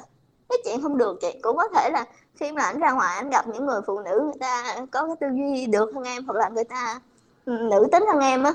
cái 0.49 0.57
chuyện 0.65 0.81
không 0.81 0.97
được 0.97 1.17
chị 1.21 1.39
cũng 1.41 1.57
có 1.57 1.67
thể 1.75 1.89
là 1.89 2.05
khi 2.35 2.51
mà 2.51 2.61
ảnh 2.63 2.79
ra 2.79 2.91
ngoài, 2.91 3.15
ảnh 3.15 3.29
gặp 3.29 3.47
những 3.47 3.65
người 3.65 3.81
phụ 3.87 3.99
nữ, 3.99 4.19
người 4.23 4.39
ta 4.39 4.75
có 4.91 5.07
cái 5.07 5.15
tư 5.21 5.27
duy 5.37 5.65
được 5.65 5.91
hơn 5.95 6.03
em, 6.03 6.25
hoặc 6.25 6.37
là 6.37 6.49
người 6.49 6.63
ta 6.63 6.99
ừ, 7.45 7.53
nữ 7.71 7.87
tính 7.91 8.03
hơn 8.13 8.19
em 8.19 8.43
á, 8.43 8.53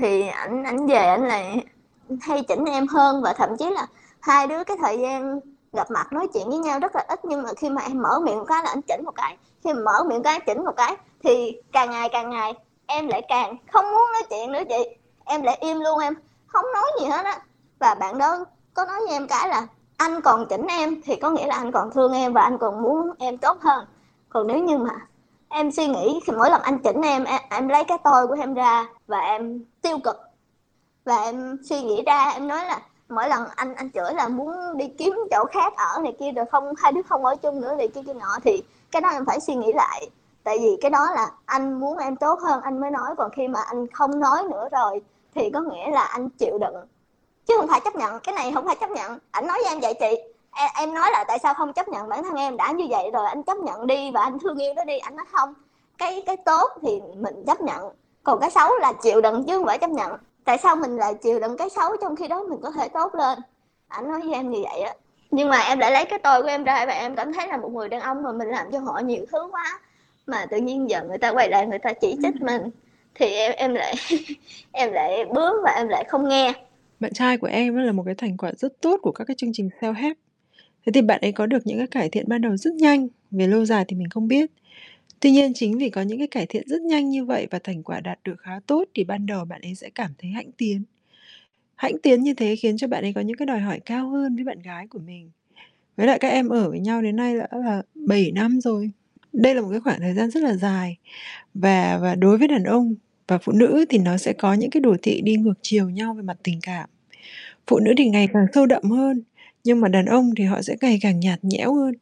thì 0.00 0.28
ảnh 0.28 0.64
ảnh 0.64 0.86
về 0.86 0.96
ảnh 0.96 1.28
lại 1.28 1.66
hay 2.20 2.42
chỉnh 2.48 2.64
em 2.64 2.86
hơn. 2.86 3.22
Và 3.22 3.32
thậm 3.32 3.56
chí 3.58 3.70
là 3.70 3.86
hai 4.20 4.46
đứa 4.46 4.64
cái 4.64 4.76
thời 4.80 4.98
gian 4.98 5.40
gặp 5.72 5.90
mặt 5.90 6.12
nói 6.12 6.28
chuyện 6.34 6.48
với 6.48 6.58
nhau 6.58 6.78
rất 6.78 6.96
là 6.96 7.04
ít 7.08 7.24
nhưng 7.24 7.42
mà 7.42 7.48
khi 7.56 7.70
mà 7.70 7.82
em 7.82 8.02
mở 8.02 8.20
miệng 8.20 8.38
một 8.38 8.44
cái 8.48 8.62
là 8.62 8.70
anh 8.70 8.82
chỉnh 8.82 9.04
một 9.04 9.14
cái. 9.14 9.36
Khi 9.64 9.72
mà 9.72 9.80
mở 9.80 10.04
miệng 10.04 10.22
cái 10.22 10.40
chỉnh 10.40 10.64
một 10.64 10.76
cái 10.76 10.96
thì 11.22 11.60
càng 11.72 11.90
ngày 11.90 12.08
càng 12.12 12.30
ngày 12.30 12.54
em 12.86 13.08
lại 13.08 13.22
càng 13.28 13.56
không 13.72 13.84
muốn 13.84 14.12
nói 14.12 14.22
chuyện 14.30 14.52
nữa 14.52 14.62
chị. 14.68 14.96
Em 15.24 15.42
lại 15.42 15.58
im 15.60 15.80
luôn 15.80 15.98
em 15.98 16.14
không 16.46 16.64
nói 16.74 16.84
gì 17.00 17.06
hết 17.06 17.24
á. 17.24 17.40
Và 17.78 17.94
bạn 17.94 18.18
đó 18.18 18.44
có 18.74 18.84
nói 18.84 19.00
với 19.00 19.08
em 19.08 19.26
cái 19.26 19.48
là 19.48 19.66
anh 19.96 20.20
còn 20.20 20.46
chỉnh 20.46 20.66
em 20.66 21.02
thì 21.04 21.16
có 21.16 21.30
nghĩa 21.30 21.46
là 21.46 21.54
anh 21.54 21.72
còn 21.72 21.90
thương 21.90 22.12
em 22.12 22.32
và 22.32 22.42
anh 22.42 22.58
còn 22.58 22.82
muốn 22.82 23.10
em 23.18 23.38
tốt 23.38 23.60
hơn. 23.60 23.86
Còn 24.28 24.46
nếu 24.46 24.58
như 24.58 24.78
mà 24.78 24.94
em 25.48 25.72
suy 25.72 25.86
nghĩ 25.86 26.20
khi 26.26 26.32
mỗi 26.32 26.50
lần 26.50 26.62
anh 26.62 26.78
chỉnh 26.78 27.02
em, 27.02 27.24
em 27.24 27.40
em 27.50 27.68
lấy 27.68 27.84
cái 27.84 27.98
tôi 28.04 28.26
của 28.26 28.36
em 28.40 28.54
ra 28.54 28.86
và 29.06 29.18
em 29.18 29.64
tiêu 29.82 29.98
cực 30.04 30.16
và 31.04 31.16
em 31.16 31.56
suy 31.64 31.82
nghĩ 31.82 32.02
ra 32.06 32.30
em 32.30 32.48
nói 32.48 32.64
là 32.64 32.80
mỗi 33.10 33.28
lần 33.28 33.44
anh 33.56 33.74
anh 33.74 33.90
chửi 33.90 34.14
là 34.14 34.28
muốn 34.28 34.76
đi 34.76 34.88
kiếm 34.98 35.14
chỗ 35.30 35.44
khác 35.50 35.72
ở 35.76 36.00
này 36.02 36.16
kia 36.20 36.32
rồi 36.32 36.44
không 36.50 36.74
hai 36.78 36.92
đứa 36.92 37.02
không 37.08 37.24
ở 37.24 37.36
chung 37.36 37.60
nữa 37.60 37.74
này 37.74 37.88
kia 37.88 38.00
kia 38.06 38.14
nọ 38.14 38.38
thì 38.44 38.62
cái 38.90 39.02
đó 39.02 39.08
em 39.08 39.24
phải 39.26 39.40
suy 39.40 39.54
nghĩ 39.54 39.72
lại. 39.72 40.10
Tại 40.44 40.58
vì 40.58 40.76
cái 40.80 40.90
đó 40.90 41.10
là 41.14 41.30
anh 41.46 41.80
muốn 41.80 41.98
em 41.98 42.16
tốt 42.16 42.40
hơn 42.40 42.60
anh 42.62 42.80
mới 42.80 42.90
nói 42.90 43.10
còn 43.18 43.30
khi 43.30 43.48
mà 43.48 43.60
anh 43.62 43.86
không 43.86 44.20
nói 44.20 44.42
nữa 44.50 44.68
rồi 44.72 45.00
thì 45.34 45.50
có 45.54 45.60
nghĩa 45.60 45.90
là 45.90 46.02
anh 46.02 46.28
chịu 46.28 46.58
đựng. 46.58 46.74
Chứ 47.46 47.56
không 47.56 47.68
phải 47.68 47.80
chấp 47.80 47.96
nhận 47.96 48.20
cái 48.20 48.34
này 48.34 48.52
không 48.54 48.66
phải 48.66 48.76
chấp 48.80 48.90
nhận. 48.90 49.18
Anh 49.30 49.46
nói 49.46 49.58
với 49.64 49.72
em 49.72 49.80
vậy 49.80 49.94
chị 50.00 50.22
em, 50.52 50.70
em 50.76 50.94
nói 50.94 51.10
là 51.12 51.24
tại 51.28 51.38
sao 51.38 51.54
không 51.54 51.72
chấp 51.72 51.88
nhận 51.88 52.08
bản 52.08 52.22
thân 52.22 52.34
em? 52.34 52.56
Đã 52.56 52.72
như 52.72 52.86
vậy 52.90 53.10
rồi 53.12 53.26
anh 53.26 53.42
chấp 53.42 53.56
nhận 53.56 53.86
đi 53.86 54.10
và 54.10 54.22
anh 54.22 54.38
thương 54.38 54.58
yêu 54.58 54.74
nó 54.76 54.84
đi. 54.84 54.98
Anh 54.98 55.16
nói 55.16 55.26
không 55.32 55.54
cái 55.98 56.22
cái 56.26 56.36
tốt 56.36 56.70
thì 56.82 57.00
mình 57.16 57.44
chấp 57.46 57.60
nhận 57.60 57.94
còn 58.22 58.40
cái 58.40 58.50
xấu 58.50 58.78
là 58.78 58.92
chịu 58.92 59.20
đựng 59.20 59.44
chứ 59.46 59.56
không 59.56 59.66
phải 59.66 59.78
chấp 59.78 59.90
nhận 59.90 60.12
tại 60.44 60.58
sao 60.62 60.76
mình 60.76 60.96
lại 60.96 61.14
chịu 61.14 61.40
đựng 61.40 61.56
cái 61.56 61.70
xấu 61.70 61.96
trong 62.00 62.16
khi 62.16 62.28
đó 62.28 62.44
mình 62.50 62.60
có 62.62 62.70
thể 62.70 62.88
tốt 62.88 63.14
lên? 63.14 63.38
Anh 63.88 64.08
nói 64.08 64.20
với 64.20 64.34
em 64.34 64.50
như 64.50 64.58
vậy 64.62 64.80
á. 64.80 64.94
Nhưng 65.30 65.48
mà 65.48 65.58
em 65.58 65.78
lại 65.78 65.92
lấy 65.92 66.04
cái 66.04 66.18
tôi 66.18 66.42
của 66.42 66.48
em 66.48 66.64
ra 66.64 66.86
và 66.86 66.92
em 66.92 67.16
cảm 67.16 67.32
thấy 67.32 67.48
là 67.48 67.56
một 67.56 67.68
người 67.72 67.88
đàn 67.88 68.00
ông 68.00 68.22
mà 68.22 68.32
mình 68.32 68.48
làm 68.48 68.66
cho 68.72 68.78
họ 68.78 68.98
nhiều 68.98 69.26
thứ 69.32 69.48
quá 69.52 69.80
mà 70.26 70.46
tự 70.46 70.56
nhiên 70.56 70.90
giờ 70.90 71.04
người 71.08 71.18
ta 71.18 71.32
quay 71.32 71.50
lại 71.50 71.66
người 71.66 71.78
ta 71.78 71.92
chỉ 71.92 72.16
trích 72.22 72.42
mình 72.42 72.62
thì 73.14 73.26
em 73.26 73.52
em 73.56 73.74
lại 73.74 73.94
em 74.72 74.92
lại 74.92 75.24
bướng 75.34 75.54
và 75.64 75.72
em 75.76 75.88
lại 75.88 76.04
không 76.08 76.28
nghe. 76.28 76.52
Bạn 77.00 77.12
trai 77.12 77.38
của 77.38 77.46
em 77.46 77.76
là 77.76 77.92
một 77.92 78.02
cái 78.06 78.14
thành 78.14 78.36
quả 78.36 78.52
rất 78.56 78.72
tốt 78.80 79.00
của 79.02 79.12
các 79.12 79.24
cái 79.24 79.34
chương 79.38 79.50
trình 79.52 79.68
self 79.80 79.92
help 79.92 80.16
thế 80.86 80.92
thì 80.94 81.02
bạn 81.02 81.20
ấy 81.20 81.32
có 81.32 81.46
được 81.46 81.58
những 81.64 81.78
cái 81.78 81.86
cải 81.86 82.08
thiện 82.08 82.28
ban 82.28 82.40
đầu 82.40 82.56
rất 82.56 82.74
nhanh 82.74 83.08
về 83.30 83.46
lâu 83.46 83.64
dài 83.64 83.84
thì 83.88 83.96
mình 83.96 84.08
không 84.08 84.28
biết 84.28 84.50
tuy 85.20 85.30
nhiên 85.30 85.54
chính 85.54 85.78
vì 85.78 85.90
có 85.90 86.02
những 86.02 86.18
cái 86.18 86.26
cải 86.26 86.46
thiện 86.46 86.68
rất 86.68 86.82
nhanh 86.82 87.08
như 87.08 87.24
vậy 87.24 87.46
và 87.50 87.58
thành 87.64 87.82
quả 87.82 88.00
đạt 88.00 88.18
được 88.24 88.40
khá 88.40 88.60
tốt 88.66 88.84
thì 88.94 89.04
ban 89.04 89.26
đầu 89.26 89.44
bạn 89.44 89.60
ấy 89.62 89.74
sẽ 89.74 89.90
cảm 89.90 90.10
thấy 90.18 90.30
hãnh 90.30 90.52
tiến. 90.52 90.82
Hãnh 91.76 91.98
tiến 92.02 92.22
như 92.22 92.34
thế 92.34 92.56
khiến 92.56 92.76
cho 92.76 92.88
bạn 92.88 93.04
ấy 93.04 93.12
có 93.12 93.20
những 93.20 93.36
cái 93.36 93.46
đòi 93.46 93.60
hỏi 93.60 93.80
cao 93.80 94.10
hơn 94.10 94.34
với 94.36 94.44
bạn 94.44 94.58
gái 94.62 94.86
của 94.86 94.98
mình. 94.98 95.30
Với 95.96 96.06
lại 96.06 96.18
các 96.18 96.28
em 96.28 96.48
ở 96.48 96.70
với 96.70 96.80
nhau 96.80 97.02
đến 97.02 97.16
nay 97.16 97.36
đã 97.36 97.48
là 97.52 97.82
7 97.94 98.32
năm 98.32 98.60
rồi. 98.60 98.90
Đây 99.32 99.54
là 99.54 99.60
một 99.60 99.68
cái 99.70 99.80
khoảng 99.80 100.00
thời 100.00 100.14
gian 100.14 100.30
rất 100.30 100.42
là 100.42 100.54
dài. 100.54 100.96
Và 101.54 101.98
và 102.02 102.14
đối 102.14 102.38
với 102.38 102.48
đàn 102.48 102.64
ông 102.64 102.94
và 103.28 103.38
phụ 103.38 103.52
nữ 103.52 103.84
thì 103.88 103.98
nó 103.98 104.16
sẽ 104.16 104.32
có 104.32 104.54
những 104.54 104.70
cái 104.70 104.80
đồ 104.80 104.96
thị 105.02 105.20
đi 105.24 105.36
ngược 105.36 105.54
chiều 105.62 105.90
nhau 105.90 106.14
về 106.14 106.22
mặt 106.22 106.36
tình 106.42 106.58
cảm. 106.62 106.90
Phụ 107.66 107.78
nữ 107.78 107.92
thì 107.98 108.08
ngày 108.08 108.28
càng 108.32 108.46
sâu 108.54 108.66
đậm 108.66 108.82
hơn, 108.90 109.22
nhưng 109.64 109.80
mà 109.80 109.88
đàn 109.88 110.06
ông 110.06 110.30
thì 110.36 110.44
họ 110.44 110.62
sẽ 110.62 110.76
ngày 110.80 110.98
càng 111.02 111.20
nhạt 111.20 111.38
nhẽo 111.42 111.74
hơn 111.74 111.94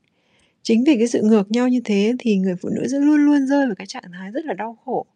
chính 0.69 0.85
vì 0.85 0.97
cái 0.99 1.09
sự 1.09 1.23
ngược 1.23 1.51
nhau 1.51 1.69
như 1.69 1.81
thế 1.85 2.15
thì 2.19 2.37
người 2.37 2.55
phụ 2.63 2.69
nữ 2.69 2.89
sẽ 2.89 2.99
luôn 2.99 3.17
luôn 3.17 3.47
rơi 3.47 3.67
vào 3.67 3.75
cái 3.75 3.87
trạng 3.87 4.13
thái 4.13 4.31
rất 4.31 4.45
là 4.45 4.55
đau 4.55 4.79
khổ. 4.85 5.07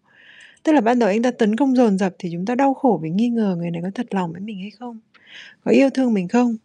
Tức 0.62 0.72
là 0.72 0.80
ban 0.80 0.98
đầu 0.98 1.08
anh 1.08 1.22
ta 1.22 1.30
tấn 1.30 1.56
công 1.56 1.76
dồn 1.76 1.98
dập 1.98 2.14
thì 2.18 2.28
chúng 2.32 2.46
ta 2.46 2.54
đau 2.54 2.74
khổ 2.74 3.00
vì 3.02 3.10
nghi 3.10 3.28
ngờ 3.28 3.56
người 3.58 3.70
này 3.70 3.82
có 3.82 3.90
thật 3.94 4.06
lòng 4.14 4.32
với 4.32 4.40
mình 4.40 4.58
hay 4.60 4.70
không, 4.70 5.00
có 5.64 5.70
yêu 5.70 5.90
thương 5.90 6.14
mình 6.14 6.28
không. 6.28 6.56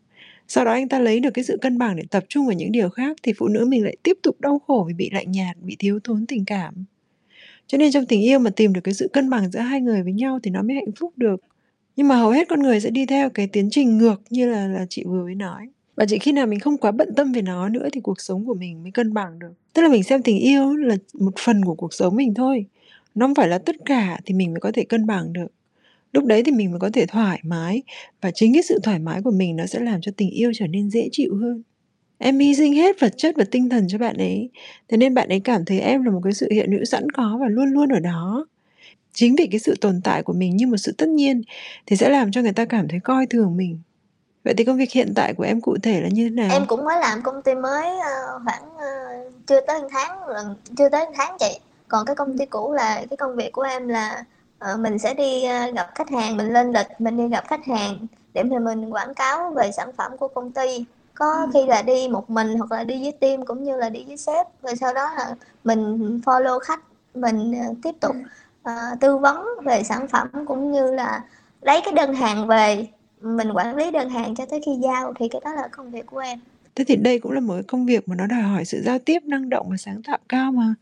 Sau 0.47 0.65
đó 0.65 0.71
anh 0.71 0.89
ta 0.89 0.99
lấy 0.99 1.19
được 1.19 1.29
cái 1.33 1.43
sự 1.43 1.57
cân 1.61 1.77
bằng 1.77 1.95
để 1.95 2.03
tập 2.11 2.23
trung 2.29 2.45
vào 2.45 2.53
những 2.53 2.71
điều 2.71 2.89
khác 2.89 3.17
thì 3.23 3.33
phụ 3.37 3.47
nữ 3.47 3.65
mình 3.65 3.83
lại 3.83 3.97
tiếp 4.03 4.17
tục 4.23 4.41
đau 4.41 4.59
khổ 4.59 4.85
vì 4.87 4.93
bị 4.93 5.09
lạnh 5.13 5.31
nhạt, 5.31 5.57
bị 5.61 5.75
thiếu 5.79 5.99
thốn 6.03 6.25
tình 6.25 6.45
cảm. 6.45 6.85
Cho 7.67 7.77
nên 7.77 7.91
trong 7.91 8.05
tình 8.05 8.21
yêu 8.21 8.39
mà 8.39 8.49
tìm 8.49 8.73
được 8.73 8.81
cái 8.83 8.93
sự 8.93 9.09
cân 9.13 9.29
bằng 9.29 9.51
giữa 9.51 9.59
hai 9.59 9.81
người 9.81 10.03
với 10.03 10.13
nhau 10.13 10.39
thì 10.43 10.51
nó 10.51 10.61
mới 10.61 10.75
hạnh 10.75 10.91
phúc 10.99 11.13
được. 11.15 11.41
Nhưng 11.95 12.07
mà 12.07 12.15
hầu 12.15 12.31
hết 12.31 12.47
con 12.49 12.59
người 12.59 12.79
sẽ 12.79 12.89
đi 12.89 13.05
theo 13.05 13.29
cái 13.29 13.47
tiến 13.47 13.69
trình 13.71 13.97
ngược 13.97 14.21
như 14.29 14.51
là 14.51 14.67
là 14.67 14.85
chị 14.89 15.03
vừa 15.03 15.23
mới 15.23 15.35
nói 15.35 15.69
và 15.97 16.05
chỉ 16.05 16.19
khi 16.19 16.31
nào 16.31 16.47
mình 16.47 16.59
không 16.59 16.77
quá 16.77 16.91
bận 16.91 17.09
tâm 17.15 17.31
về 17.31 17.41
nó 17.41 17.69
nữa 17.69 17.89
thì 17.91 18.01
cuộc 18.01 18.21
sống 18.21 18.45
của 18.45 18.53
mình 18.53 18.83
mới 18.83 18.91
cân 18.91 19.13
bằng 19.13 19.39
được. 19.39 19.53
Tức 19.73 19.81
là 19.81 19.89
mình 19.89 20.03
xem 20.03 20.23
tình 20.23 20.39
yêu 20.39 20.75
là 20.75 20.95
một 21.13 21.33
phần 21.39 21.65
của 21.65 21.75
cuộc 21.75 21.93
sống 21.93 22.15
mình 22.15 22.33
thôi. 22.33 22.65
Nó 23.15 23.27
không 23.27 23.35
phải 23.35 23.47
là 23.47 23.57
tất 23.57 23.75
cả 23.85 24.19
thì 24.25 24.33
mình 24.33 24.53
mới 24.53 24.59
có 24.59 24.71
thể 24.71 24.83
cân 24.83 25.05
bằng 25.05 25.33
được. 25.33 25.47
Lúc 26.13 26.25
đấy 26.25 26.43
thì 26.43 26.51
mình 26.51 26.71
mới 26.71 26.79
có 26.79 26.89
thể 26.93 27.05
thoải 27.05 27.39
mái 27.43 27.83
và 28.21 28.31
chính 28.31 28.53
cái 28.53 28.63
sự 28.63 28.79
thoải 28.83 28.99
mái 28.99 29.21
của 29.21 29.31
mình 29.31 29.55
nó 29.55 29.65
sẽ 29.65 29.79
làm 29.79 30.01
cho 30.01 30.11
tình 30.17 30.29
yêu 30.29 30.51
trở 30.55 30.67
nên 30.67 30.89
dễ 30.89 31.09
chịu 31.11 31.35
hơn. 31.35 31.63
Em 32.17 32.39
hy 32.39 32.55
sinh 32.55 32.73
hết 32.73 32.99
vật 32.99 33.13
chất 33.17 33.35
và 33.37 33.45
tinh 33.51 33.69
thần 33.69 33.87
cho 33.87 33.97
bạn 33.97 34.17
ấy. 34.17 34.49
Thế 34.87 34.97
nên 34.97 35.13
bạn 35.13 35.29
ấy 35.29 35.39
cảm 35.39 35.65
thấy 35.65 35.79
em 35.79 36.03
là 36.03 36.11
một 36.11 36.21
cái 36.23 36.33
sự 36.33 36.49
hiện 36.51 36.71
hữu 36.71 36.85
sẵn 36.85 37.09
có 37.09 37.37
và 37.41 37.47
luôn 37.49 37.73
luôn 37.73 37.89
ở 37.89 37.99
đó. 37.99 38.47
Chính 39.13 39.35
vì 39.35 39.47
cái 39.47 39.59
sự 39.59 39.75
tồn 39.81 40.01
tại 40.03 40.23
của 40.23 40.33
mình 40.33 40.57
như 40.57 40.67
một 40.67 40.77
sự 40.77 40.93
tất 40.97 41.09
nhiên 41.09 41.41
thì 41.85 41.95
sẽ 41.95 42.09
làm 42.09 42.31
cho 42.31 42.41
người 42.41 42.53
ta 42.53 42.65
cảm 42.65 42.87
thấy 42.87 42.99
coi 42.99 43.25
thường 43.25 43.57
mình 43.57 43.79
vậy 44.43 44.53
thì 44.57 44.63
công 44.63 44.77
việc 44.77 44.91
hiện 44.91 45.13
tại 45.15 45.33
của 45.33 45.43
em 45.43 45.61
cụ 45.61 45.77
thể 45.83 46.01
là 46.01 46.09
như 46.11 46.23
thế 46.23 46.29
nào? 46.29 46.49
Em 46.51 46.65
cũng 46.67 46.85
mới 46.85 46.99
làm 46.99 47.21
công 47.21 47.41
ty 47.41 47.55
mới 47.55 47.87
uh, 47.97 48.41
khoảng 48.45 48.63
uh, 48.75 49.31
chưa 49.47 49.61
tới 49.61 49.81
một 49.81 49.87
tháng 49.91 50.27
lần 50.27 50.55
chưa 50.77 50.89
tới 50.89 51.05
một 51.05 51.11
tháng 51.15 51.37
chị. 51.39 51.59
Còn 51.87 52.05
cái 52.05 52.15
công 52.15 52.37
ty 52.37 52.45
cũ 52.45 52.73
là 52.73 53.05
cái 53.09 53.17
công 53.17 53.35
việc 53.35 53.51
của 53.51 53.61
em 53.61 53.87
là 53.87 54.23
uh, 54.73 54.79
mình 54.79 54.99
sẽ 54.99 55.13
đi 55.13 55.43
uh, 55.45 55.75
gặp 55.75 55.87
khách 55.95 56.09
hàng 56.09 56.37
mình 56.37 56.53
lên 56.53 56.71
lịch 56.71 56.87
mình 56.99 57.17
đi 57.17 57.27
gặp 57.27 57.43
khách 57.47 57.65
hàng 57.65 58.07
để 58.33 58.43
mà 58.43 58.59
mình 58.59 58.93
quảng 58.93 59.13
cáo 59.13 59.51
về 59.55 59.71
sản 59.71 59.91
phẩm 59.97 60.17
của 60.17 60.27
công 60.27 60.51
ty. 60.51 60.85
Có 61.13 61.31
ừ. 61.31 61.49
khi 61.53 61.65
là 61.65 61.81
đi 61.81 62.07
một 62.07 62.29
mình 62.29 62.57
hoặc 62.57 62.71
là 62.71 62.83
đi 62.83 63.03
với 63.03 63.11
team 63.11 63.45
cũng 63.45 63.63
như 63.63 63.77
là 63.77 63.89
đi 63.89 64.03
với 64.07 64.17
sếp. 64.17 64.47
Rồi 64.63 64.75
sau 64.75 64.93
đó 64.93 65.13
là 65.17 65.35
mình 65.63 66.21
follow 66.25 66.59
khách 66.59 66.79
mình 67.13 67.53
uh, 67.71 67.77
tiếp 67.83 67.95
tục 67.99 68.15
uh, 68.69 68.99
tư 68.99 69.17
vấn 69.17 69.45
về 69.63 69.83
sản 69.83 70.07
phẩm 70.07 70.27
cũng 70.47 70.71
như 70.71 70.91
là 70.91 71.23
lấy 71.61 71.81
cái 71.81 71.93
đơn 71.93 72.13
hàng 72.13 72.47
về 72.47 72.87
mình 73.21 73.51
quản 73.51 73.75
lý 73.75 73.91
đơn 73.91 74.09
hàng 74.09 74.35
cho 74.35 74.45
tới 74.45 74.61
khi 74.65 74.71
giao 74.83 75.13
thì 75.19 75.29
cái 75.29 75.41
đó 75.45 75.53
là 75.53 75.67
công 75.71 75.91
việc 75.91 76.05
của 76.05 76.19
em. 76.19 76.39
Thế 76.75 76.83
thì 76.87 76.95
đây 76.95 77.19
cũng 77.19 77.31
là 77.31 77.39
một 77.39 77.55
công 77.67 77.85
việc 77.85 78.09
mà 78.09 78.15
nó 78.15 78.27
đòi 78.27 78.41
hỏi 78.41 78.65
sự 78.65 78.81
giao 78.85 78.99
tiếp 78.99 79.19
năng 79.23 79.49
động 79.49 79.67
và 79.69 79.77
sáng 79.77 80.01
tạo 80.07 80.17
cao 80.29 80.51
mà. 80.51 80.73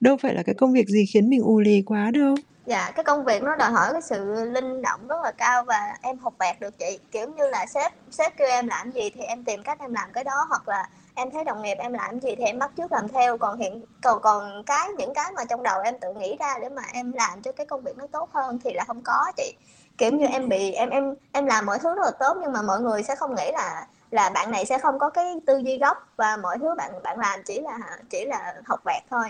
Đâu 0.00 0.16
phải 0.16 0.34
là 0.34 0.42
cái 0.42 0.54
công 0.54 0.72
việc 0.72 0.88
gì 0.88 1.06
khiến 1.06 1.30
mình 1.30 1.42
ù 1.42 1.60
lì 1.60 1.82
quá 1.86 2.10
đâu. 2.10 2.36
Dạ 2.66 2.90
cái 2.90 3.04
công 3.04 3.24
việc 3.24 3.42
nó 3.42 3.56
đòi 3.56 3.70
hỏi 3.70 3.88
cái 3.92 4.02
sự 4.02 4.34
linh 4.52 4.82
động 4.82 5.00
rất 5.08 5.16
là 5.24 5.32
cao 5.32 5.64
và 5.64 5.96
em 6.02 6.18
học 6.18 6.34
bẹt 6.38 6.60
được 6.60 6.78
chị. 6.78 6.98
Kiểu 7.10 7.28
như 7.36 7.48
là 7.48 7.66
sếp 7.66 7.92
sếp 8.10 8.36
kêu 8.36 8.48
em 8.48 8.66
làm 8.66 8.90
gì 8.90 9.10
thì 9.14 9.20
em 9.20 9.44
tìm 9.44 9.62
cách 9.62 9.80
em 9.80 9.92
làm 9.92 10.12
cái 10.12 10.24
đó 10.24 10.46
hoặc 10.48 10.68
là 10.68 10.88
em 11.14 11.30
thấy 11.30 11.44
đồng 11.44 11.62
nghiệp 11.62 11.76
em 11.78 11.92
làm 11.92 12.20
gì 12.20 12.34
thì 12.36 12.44
em 12.44 12.58
bắt 12.58 12.70
trước 12.76 12.92
làm 12.92 13.08
theo. 13.08 13.38
Còn 13.38 13.58
hiện 13.58 13.84
còn 14.02 14.22
còn 14.22 14.62
cái 14.66 14.88
những 14.98 15.14
cái 15.14 15.32
mà 15.36 15.44
trong 15.44 15.62
đầu 15.62 15.80
em 15.80 15.94
tự 16.00 16.14
nghĩ 16.14 16.36
ra 16.40 16.58
để 16.62 16.68
mà 16.68 16.82
em 16.92 17.12
làm 17.12 17.42
cho 17.42 17.52
cái 17.52 17.66
công 17.66 17.82
việc 17.82 17.98
nó 17.98 18.06
tốt 18.06 18.30
hơn 18.32 18.58
thì 18.64 18.70
là 18.74 18.84
không 18.86 19.02
có 19.02 19.32
chị 19.36 19.54
kiểu 19.98 20.12
như 20.12 20.26
em 20.26 20.48
bị 20.48 20.72
em 20.72 20.90
em 20.90 21.14
em 21.32 21.46
làm 21.46 21.66
mọi 21.66 21.78
thứ 21.78 21.94
rất 21.94 22.04
là 22.04 22.10
tốt 22.10 22.36
nhưng 22.42 22.52
mà 22.52 22.62
mọi 22.62 22.80
người 22.80 23.02
sẽ 23.02 23.16
không 23.16 23.34
nghĩ 23.34 23.50
là 23.52 23.86
là 24.10 24.30
bạn 24.30 24.50
này 24.50 24.66
sẽ 24.66 24.78
không 24.78 24.98
có 24.98 25.10
cái 25.10 25.40
tư 25.46 25.58
duy 25.58 25.78
gốc 25.78 26.08
và 26.16 26.36
mọi 26.36 26.58
thứ 26.58 26.74
bạn 26.74 26.92
bạn 27.02 27.18
làm 27.18 27.42
chỉ 27.42 27.60
là 27.60 27.78
chỉ 28.10 28.24
là 28.24 28.54
học 28.66 28.80
vẹt 28.84 29.02
thôi. 29.10 29.26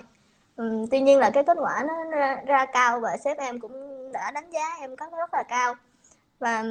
Uhm, 0.62 0.86
tuy 0.90 1.00
nhiên 1.00 1.18
là 1.18 1.30
cái 1.30 1.44
kết 1.44 1.56
quả 1.60 1.84
nó 1.88 2.04
ra, 2.04 2.42
ra 2.46 2.66
cao 2.66 3.00
và 3.00 3.16
sếp 3.16 3.38
em 3.38 3.60
cũng 3.60 4.08
đã 4.12 4.30
đánh 4.30 4.50
giá 4.50 4.76
em 4.80 4.96
có 4.96 5.06
rất 5.18 5.34
là 5.34 5.42
cao. 5.42 5.74
Và 6.38 6.64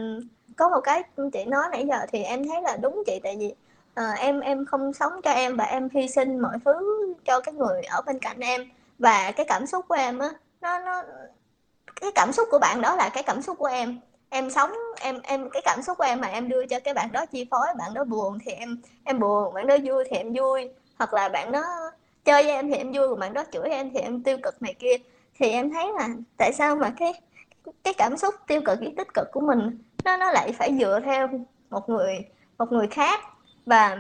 có 0.58 0.70
một 0.70 0.82
cái 0.84 1.04
chị 1.34 1.46
nói 1.46 1.66
nãy 1.72 1.86
giờ 1.90 2.06
thì 2.12 2.24
em 2.24 2.48
thấy 2.48 2.62
là 2.62 2.78
đúng 2.78 3.04
chị 3.06 3.20
tại 3.24 3.38
vì 3.40 3.56
à, 3.96 4.14
em 4.18 4.40
em 4.40 4.66
không 4.66 4.94
sống 4.94 5.22
cho 5.22 5.32
em 5.32 5.58
và 5.58 5.64
em 5.64 5.90
hy 5.94 6.08
sinh 6.08 6.40
mọi 6.40 6.58
thứ 6.66 7.06
cho 7.26 7.40
cái 7.40 7.54
người 7.54 7.82
ở 7.84 8.02
bên 8.02 8.20
cạnh 8.20 8.40
em. 8.40 8.62
Và 9.00 9.32
cái 9.36 9.46
cảm 9.50 9.66
xúc 9.66 9.86
của 9.88 9.96
em 9.96 10.20
á 10.20 10.30
nó 10.62 10.80
nó 10.80 11.04
cái 12.02 12.12
cảm 12.16 12.32
xúc 12.32 12.48
của 12.52 12.60
bạn 12.60 12.82
đó 12.82 12.96
là 12.96 13.10
cái 13.10 13.24
cảm 13.24 13.42
xúc 13.42 13.58
của 13.58 13.66
em. 13.66 14.00
Em 14.30 14.50
sống, 14.50 14.72
em 15.02 15.20
em, 15.24 15.50
cái 15.50 15.62
cảm 15.66 15.82
xúc 15.82 15.98
của 15.98 16.04
em 16.04 16.22
mà 16.22 16.28
em 16.28 16.50
đưa 16.50 16.66
cho 16.66 16.80
cái 16.80 16.94
bạn 16.94 17.12
đó 17.12 17.26
chi 17.26 17.48
phối, 17.52 17.68
bạn 17.78 17.94
đó 17.94 18.04
buồn 18.04 18.38
thì 18.46 18.52
em 18.52 18.78
em 19.04 19.20
buồn, 19.20 19.54
bạn 19.54 19.68
đó 19.68 19.78
vui 19.84 20.04
thì 20.10 20.18
em 20.18 20.34
vui. 20.34 20.70
Hoặc 20.98 21.14
là 21.14 21.30
bạn 21.30 21.52
đó 21.52 21.64
chơi 22.26 22.44
với 22.44 22.52
em 22.52 22.70
thì 22.70 22.76
em 22.76 22.92
vui, 22.92 23.08
còn 23.08 23.20
bạn 23.20 23.34
đó 23.34 23.44
chửi 23.52 23.70
em 23.70 23.92
thì 23.94 24.00
em 24.00 24.24
tiêu 24.24 24.38
cực 24.44 24.62
này 24.62 24.74
kia. 24.80 24.96
Thì 25.40 25.50
em 25.50 25.72
thấy 25.72 25.92
là 25.98 26.10
tại 26.38 26.54
sao 26.54 26.76
mà 26.76 26.94
cái 26.98 27.14
cái 27.84 27.94
cảm 27.94 28.18
xúc 28.18 28.36
tiêu 28.48 28.62
cực 28.66 28.80
với 28.80 28.94
tích 28.98 29.14
cực 29.14 29.28
của 29.32 29.42
mình, 29.42 29.78
nó 30.04 30.18
nó 30.18 30.32
lại 30.32 30.52
phải 30.52 30.78
dựa 30.80 31.00
theo 31.06 31.28
một 31.70 31.90
người 31.90 32.26
một 32.58 32.72
người 32.72 32.88
khác. 32.88 33.20
Và 33.66 33.98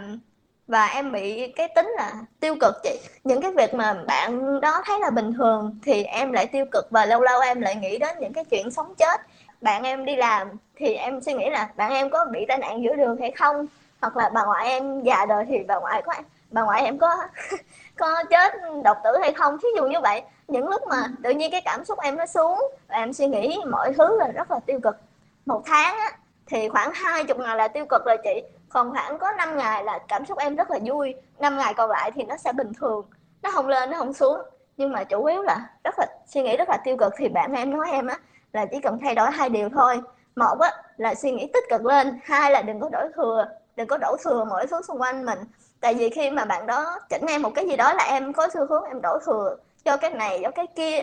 và 0.67 0.85
em 0.85 1.11
bị 1.11 1.51
cái 1.55 1.67
tính 1.67 1.87
là 1.97 2.13
tiêu 2.39 2.55
cực 2.61 2.75
chị. 2.83 2.99
Những 3.23 3.41
cái 3.41 3.51
việc 3.51 3.73
mà 3.73 3.93
bạn 3.93 4.61
đó 4.61 4.81
thấy 4.85 4.99
là 4.99 5.09
bình 5.09 5.33
thường 5.33 5.79
thì 5.83 6.03
em 6.03 6.31
lại 6.31 6.47
tiêu 6.47 6.65
cực 6.71 6.87
và 6.91 7.05
lâu 7.05 7.21
lâu 7.21 7.41
em 7.41 7.61
lại 7.61 7.75
nghĩ 7.75 7.97
đến 7.97 8.17
những 8.19 8.33
cái 8.33 8.45
chuyện 8.45 8.71
sống 8.71 8.95
chết. 8.95 9.21
Bạn 9.61 9.83
em 9.83 10.05
đi 10.05 10.15
làm 10.15 10.47
thì 10.75 10.93
em 10.93 11.21
suy 11.21 11.33
nghĩ 11.33 11.49
là 11.49 11.69
bạn 11.75 11.91
em 11.91 12.09
có 12.09 12.25
bị 12.25 12.45
tai 12.47 12.57
nạn 12.57 12.83
giữa 12.83 12.95
đường 12.95 13.17
hay 13.19 13.31
không? 13.31 13.65
Hoặc 14.01 14.17
là 14.17 14.29
bà 14.29 14.45
ngoại 14.45 14.67
em 14.67 15.01
già 15.03 15.25
rồi 15.25 15.45
thì 15.47 15.57
bà 15.67 15.79
ngoại 15.79 16.01
có 16.01 16.13
bà 16.51 16.61
ngoại 16.61 16.83
em 16.85 16.97
có 16.97 17.17
có 17.97 18.23
chết 18.29 18.53
độc 18.83 18.97
tử 19.03 19.17
hay 19.21 19.33
không? 19.33 19.57
Thí 19.63 19.67
dụ 19.77 19.87
như 19.87 19.99
vậy. 19.99 20.21
Những 20.47 20.69
lúc 20.69 20.81
mà 20.87 21.07
tự 21.23 21.29
nhiên 21.29 21.51
cái 21.51 21.61
cảm 21.61 21.85
xúc 21.85 21.99
em 21.99 22.17
nó 22.17 22.25
xuống 22.25 22.71
và 22.87 22.95
em 22.95 23.13
suy 23.13 23.27
nghĩ 23.27 23.57
mọi 23.71 23.93
thứ 23.97 24.17
là 24.19 24.27
rất 24.27 24.51
là 24.51 24.59
tiêu 24.65 24.79
cực. 24.83 24.97
Một 25.45 25.61
tháng 25.65 25.97
á, 25.97 26.11
thì 26.47 26.69
khoảng 26.69 26.91
hai 26.93 27.23
chục 27.23 27.39
ngày 27.39 27.55
là 27.55 27.67
tiêu 27.67 27.85
cực 27.89 28.05
rồi 28.05 28.17
chị 28.23 28.43
còn 28.69 28.91
khoảng 28.91 29.17
có 29.17 29.31
5 29.31 29.57
ngày 29.57 29.83
là 29.83 29.99
cảm 30.07 30.25
xúc 30.25 30.37
em 30.37 30.55
rất 30.55 30.71
là 30.71 30.79
vui. 30.85 31.15
5 31.39 31.57
ngày 31.57 31.73
còn 31.73 31.89
lại 31.89 32.11
thì 32.15 32.23
nó 32.23 32.37
sẽ 32.37 32.51
bình 32.51 32.71
thường. 32.79 33.05
Nó 33.41 33.51
không 33.51 33.67
lên, 33.67 33.89
nó 33.89 33.97
không 33.97 34.13
xuống. 34.13 34.37
Nhưng 34.77 34.91
mà 34.91 35.03
chủ 35.03 35.25
yếu 35.25 35.41
là 35.41 35.69
rất 35.83 35.99
là, 35.99 36.05
suy 36.27 36.41
nghĩ 36.41 36.57
rất 36.57 36.69
là 36.69 36.77
tiêu 36.83 36.97
cực 36.97 37.13
thì 37.17 37.29
bạn 37.29 37.53
em 37.53 37.77
nói 37.77 37.87
em 37.91 38.07
á, 38.07 38.17
là 38.53 38.65
chỉ 38.65 38.79
cần 38.79 38.99
thay 39.01 39.15
đổi 39.15 39.31
hai 39.31 39.49
điều 39.49 39.69
thôi. 39.69 40.01
Một 40.35 40.59
á, 40.59 40.71
là 40.97 41.15
suy 41.15 41.31
nghĩ 41.31 41.49
tích 41.53 41.63
cực 41.69 41.85
lên. 41.85 42.19
Hai 42.23 42.51
là 42.51 42.61
đừng 42.61 42.79
có 42.79 42.89
đổi 42.89 43.09
thừa, 43.15 43.45
đừng 43.75 43.87
có 43.87 43.97
đổ 43.97 44.17
thừa 44.23 44.45
mọi 44.45 44.67
thứ 44.67 44.81
xung 44.81 45.01
quanh 45.01 45.25
mình. 45.25 45.39
Tại 45.81 45.93
vì 45.93 46.09
khi 46.09 46.29
mà 46.29 46.45
bạn 46.45 46.67
đó 46.67 46.99
chỉnh 47.09 47.25
em 47.27 47.41
một 47.41 47.51
cái 47.55 47.67
gì 47.67 47.75
đó 47.75 47.93
là 47.93 48.03
em 48.03 48.33
có 48.33 48.47
xu 48.53 48.65
hướng 48.65 48.83
em 48.83 49.01
đổ 49.01 49.19
thừa 49.25 49.55
cho 49.85 49.97
cái 49.97 50.11
này, 50.11 50.39
cho 50.43 50.51
cái 50.51 50.67
kia. 50.67 50.99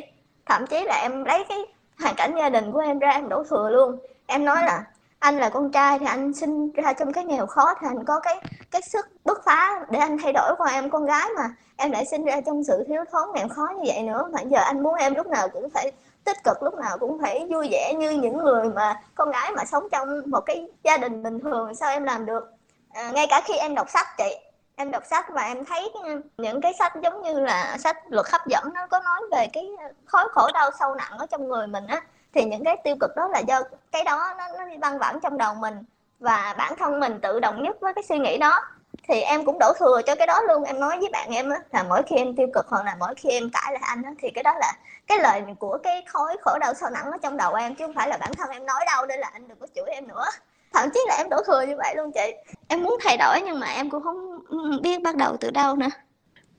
Thậm 0.47 0.67
chí 0.67 0.85
là 0.85 1.01
em 1.03 1.25
lấy 1.25 1.45
cái 1.49 1.59
hoàn 2.01 2.15
cảnh 2.15 2.35
gia 2.39 2.49
đình 2.49 2.73
của 2.73 2.79
em 2.79 2.99
ra 2.99 3.11
em 3.11 3.29
đổ 3.29 3.45
thừa 3.45 3.71
luôn. 3.71 3.99
Em 4.27 4.45
nói 4.45 4.57
là 4.63 4.85
anh 5.25 5.39
là 5.39 5.49
con 5.49 5.71
trai 5.71 5.99
thì 5.99 6.07
anh 6.07 6.35
sinh 6.35 6.73
ra 6.73 6.93
trong 6.93 7.13
cái 7.13 7.25
nghèo 7.25 7.47
khó 7.47 7.75
thì 7.81 7.87
anh 7.91 8.05
có 8.05 8.21
cái 8.21 8.41
cái 8.71 8.83
sức 8.83 9.07
bứt 9.25 9.45
phá 9.45 9.87
để 9.91 9.99
anh 9.99 10.19
thay 10.23 10.33
đổi 10.33 10.55
còn 10.59 10.69
em 10.69 10.91
con 10.91 11.07
gái 11.07 11.29
mà. 11.37 11.55
Em 11.77 11.91
lại 11.91 12.05
sinh 12.07 12.25
ra 12.25 12.41
trong 12.47 12.65
sự 12.65 12.85
thiếu 12.89 13.05
thốn 13.13 13.29
nghèo 13.35 13.49
khó 13.49 13.69
như 13.77 13.83
vậy 13.87 14.03
nữa 14.03 14.29
mà 14.33 14.41
giờ 14.41 14.59
anh 14.61 14.83
muốn 14.83 14.95
em 14.95 15.15
lúc 15.15 15.27
nào 15.27 15.49
cũng 15.49 15.71
phải 15.71 15.93
tích 16.25 16.45
cực 16.45 16.63
lúc 16.63 16.75
nào 16.75 16.99
cũng 16.99 17.19
phải 17.23 17.47
vui 17.51 17.69
vẻ 17.71 17.95
như 17.95 18.11
những 18.11 18.39
người 18.39 18.65
mà 18.69 19.01
con 19.15 19.31
gái 19.31 19.53
mà 19.57 19.65
sống 19.65 19.89
trong 19.93 20.09
một 20.27 20.41
cái 20.41 20.69
gia 20.83 20.97
đình 20.97 21.23
bình 21.23 21.41
thường 21.41 21.75
sao 21.75 21.91
em 21.91 22.05
làm 22.05 22.27
được? 22.27 22.53
À, 22.93 23.11
ngay 23.15 23.27
cả 23.31 23.41
khi 23.45 23.55
em 23.55 23.75
đọc 23.75 23.91
sách 23.91 24.07
chị 24.19 24.37
em 24.77 24.91
đọc 24.91 25.03
sách 25.11 25.27
và 25.29 25.43
em 25.43 25.65
thấy 25.65 25.93
những 26.39 26.61
cái 26.61 26.73
sách 26.79 26.93
giống 27.03 27.23
như 27.23 27.41
là 27.41 27.77
sách 27.79 27.97
luật 28.09 28.27
hấp 28.33 28.47
dẫn 28.47 28.65
nó 28.75 28.87
có 28.87 29.01
nói 29.01 29.21
về 29.33 29.47
cái 29.53 29.71
khối 30.07 30.29
khổ 30.33 30.49
đau 30.55 30.71
sâu 30.79 30.95
nặng 30.95 31.19
ở 31.19 31.27
trong 31.27 31.49
người 31.49 31.67
mình 31.67 31.87
á 31.87 32.01
thì 32.35 32.45
những 32.45 32.65
cái 32.65 32.77
tiêu 32.85 32.97
cực 33.01 33.11
đó 33.17 33.29
là 33.29 33.39
do 33.39 33.63
cái 33.93 34.05
đó 34.05 34.35
nó 34.39 34.45
nó 34.59 34.65
văng 34.81 34.99
vẳng 34.99 35.19
trong 35.23 35.39
đầu 35.39 35.55
mình 35.55 35.75
và 36.21 36.55
bản 36.59 36.73
thân 36.79 37.01
mình 37.01 37.21
tự 37.23 37.41
động 37.41 37.63
nhất 37.63 37.77
với 37.81 37.95
cái 37.95 38.05
suy 38.09 38.19
nghĩ 38.19 38.39
đó. 38.39 38.61
Thì 39.09 39.21
em 39.21 39.45
cũng 39.45 39.59
đổ 39.61 39.73
thừa 39.79 40.01
cho 40.07 40.15
cái 40.15 40.27
đó 40.27 40.41
luôn. 40.49 40.65
Em 40.65 40.81
nói 40.81 40.99
với 40.99 41.09
bạn 41.13 41.31
em 41.35 41.51
á, 41.51 41.59
là 41.73 41.83
mỗi 41.83 42.03
khi 42.07 42.17
em 42.17 42.37
tiêu 42.37 42.47
cực 42.55 42.67
hoặc 42.69 42.85
là 42.85 42.97
mỗi 42.99 43.15
khi 43.15 43.29
em 43.31 43.51
cãi 43.53 43.73
lại 43.73 43.83
anh 43.87 44.03
á, 44.03 44.11
thì 44.23 44.31
cái 44.35 44.45
đó 44.45 44.55
là 44.61 44.73
cái 45.07 45.19
lời 45.19 45.43
của 45.59 45.79
cái 45.83 46.05
khối 46.09 46.37
khổ 46.41 46.59
đau 46.59 46.75
sâu 46.75 46.91
nặng 46.91 47.11
ở 47.11 47.19
trong 47.23 47.37
đầu 47.37 47.55
em, 47.55 47.75
chứ 47.75 47.87
không 47.87 47.95
phải 47.95 48.09
là 48.09 48.17
bản 48.17 48.35
thân 48.35 48.51
em 48.51 48.67
nói 48.67 48.81
đâu 48.87 49.07
nên 49.07 49.21
là 49.21 49.31
anh 49.33 49.49
đừng 49.49 49.59
có 49.61 49.67
chửi 49.75 49.85
em 49.89 50.09
nữa. 50.09 50.25
Thậm 50.73 50.89
chí 50.95 51.01
là 51.09 51.17
em 51.17 51.29
đổ 51.29 51.43
thừa 51.47 51.63
như 51.63 51.77
vậy 51.77 51.95
luôn 51.97 52.13
chị. 52.13 52.35
Em 52.69 52.83
muốn 52.83 52.99
thay 53.05 53.17
đổi 53.17 53.41
nhưng 53.45 53.61
mà 53.61 53.67
em 53.67 53.91
cũng 53.91 54.03
không 54.03 54.39
biết 54.83 55.03
bắt 55.03 55.17
đầu 55.17 55.37
từ 55.41 55.51
đâu 55.51 55.77
nữa. 55.77 55.89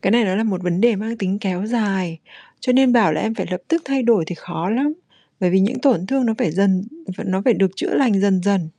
Cái 0.01 0.11
này 0.11 0.23
nó 0.23 0.35
là 0.35 0.43
một 0.43 0.57
vấn 0.63 0.81
đề 0.81 0.95
mang 0.95 1.17
tính 1.17 1.37
kéo 1.41 1.65
dài, 1.65 2.19
cho 2.59 2.73
nên 2.73 2.93
bảo 2.93 3.13
là 3.13 3.21
em 3.21 3.35
phải 3.35 3.45
lập 3.51 3.61
tức 3.67 3.81
thay 3.85 4.03
đổi 4.03 4.23
thì 4.27 4.35
khó 4.35 4.69
lắm 4.69 4.93
bởi 5.45 5.49
vì 5.51 5.59
những 5.59 5.79
tổn 5.79 6.05
thương 6.05 6.25
nó 6.25 6.33
phải 6.37 6.51
dần 6.51 6.83
nó 7.25 7.41
phải 7.45 7.53
được 7.53 7.71
chữa 7.75 7.93
lành 7.93 8.21
dần 8.21 8.41
dần. 8.43 8.69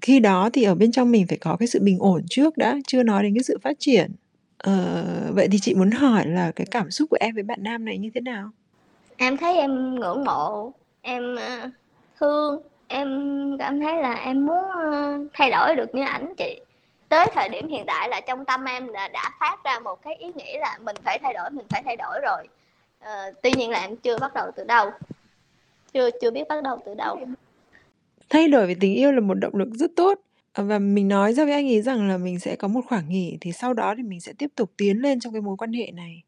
Khi 0.00 0.20
đó 0.20 0.50
thì 0.52 0.62
ở 0.62 0.74
bên 0.74 0.92
trong 0.92 1.10
mình 1.10 1.26
phải 1.26 1.38
có 1.38 1.56
cái 1.56 1.66
sự 1.66 1.80
bình 1.82 1.98
ổn 2.00 2.22
trước 2.30 2.56
đã 2.56 2.76
chưa 2.86 3.02
nói 3.02 3.22
đến 3.22 3.34
cái 3.34 3.42
sự 3.42 3.58
phát 3.62 3.76
triển. 3.78 4.10
Ờ, 4.58 5.04
vậy 5.30 5.48
thì 5.52 5.58
chị 5.58 5.74
muốn 5.74 5.90
hỏi 5.90 6.26
là 6.26 6.52
cái 6.56 6.66
cảm 6.70 6.90
xúc 6.90 7.10
của 7.10 7.16
em 7.20 7.34
với 7.34 7.42
bạn 7.42 7.58
nam 7.62 7.84
này 7.84 7.98
như 7.98 8.10
thế 8.14 8.20
nào? 8.20 8.50
Em 9.16 9.36
thấy 9.36 9.56
em 9.56 9.94
ngưỡng 9.94 10.24
mộ 10.24 10.72
em 11.02 11.36
ờ, 11.36 11.70
thương 12.20 12.62
em 12.88 13.08
cảm 13.58 13.80
thấy 13.80 14.02
là 14.02 14.14
em 14.14 14.46
muốn 14.46 14.64
ờ, 14.74 15.18
thay 15.32 15.50
đổi 15.50 15.76
được 15.76 15.94
như 15.94 16.02
ảnh 16.02 16.34
chị. 16.36 16.60
Tới 17.08 17.26
thời 17.34 17.48
điểm 17.48 17.68
hiện 17.68 17.84
tại 17.86 18.08
là 18.08 18.20
trong 18.20 18.44
tâm 18.44 18.64
em 18.64 18.88
là 18.88 19.08
đã 19.08 19.30
phát 19.40 19.56
ra 19.64 19.78
một 19.78 20.02
cái 20.02 20.14
ý 20.14 20.26
nghĩ 20.34 20.56
là 20.58 20.78
mình 20.84 20.96
phải 21.04 21.18
thay 21.22 21.34
đổi 21.34 21.50
mình 21.50 21.66
phải 21.70 21.82
thay 21.84 21.96
đổi 21.96 22.20
rồi. 22.22 22.48
Ờ, 23.00 23.32
tuy 23.42 23.50
nhiên 23.56 23.70
là 23.70 23.80
em 23.80 23.96
chưa 23.96 24.18
bắt 24.18 24.34
đầu 24.34 24.50
từ 24.56 24.64
đâu 24.64 24.90
chưa 25.94 26.10
chưa 26.20 26.30
biết 26.30 26.48
bắt 26.48 26.62
đầu 26.62 26.78
từ 26.86 26.94
đâu. 26.94 27.18
Thay 28.30 28.48
đổi 28.48 28.66
về 28.66 28.74
tình 28.80 28.94
yêu 28.94 29.12
là 29.12 29.20
một 29.20 29.34
động 29.34 29.54
lực 29.54 29.68
rất 29.74 29.90
tốt. 29.96 30.20
Và 30.54 30.78
mình 30.78 31.08
nói 31.08 31.32
ra 31.32 31.44
với 31.44 31.52
anh 31.52 31.66
ấy 31.66 31.82
rằng 31.82 32.08
là 32.08 32.18
mình 32.18 32.38
sẽ 32.38 32.56
có 32.56 32.68
một 32.68 32.80
khoảng 32.88 33.08
nghỉ 33.08 33.38
thì 33.40 33.52
sau 33.52 33.74
đó 33.74 33.94
thì 33.96 34.02
mình 34.02 34.20
sẽ 34.20 34.32
tiếp 34.38 34.50
tục 34.56 34.70
tiến 34.76 35.02
lên 35.02 35.20
trong 35.20 35.32
cái 35.32 35.42
mối 35.42 35.56
quan 35.56 35.72
hệ 35.72 35.90
này. 35.90 36.22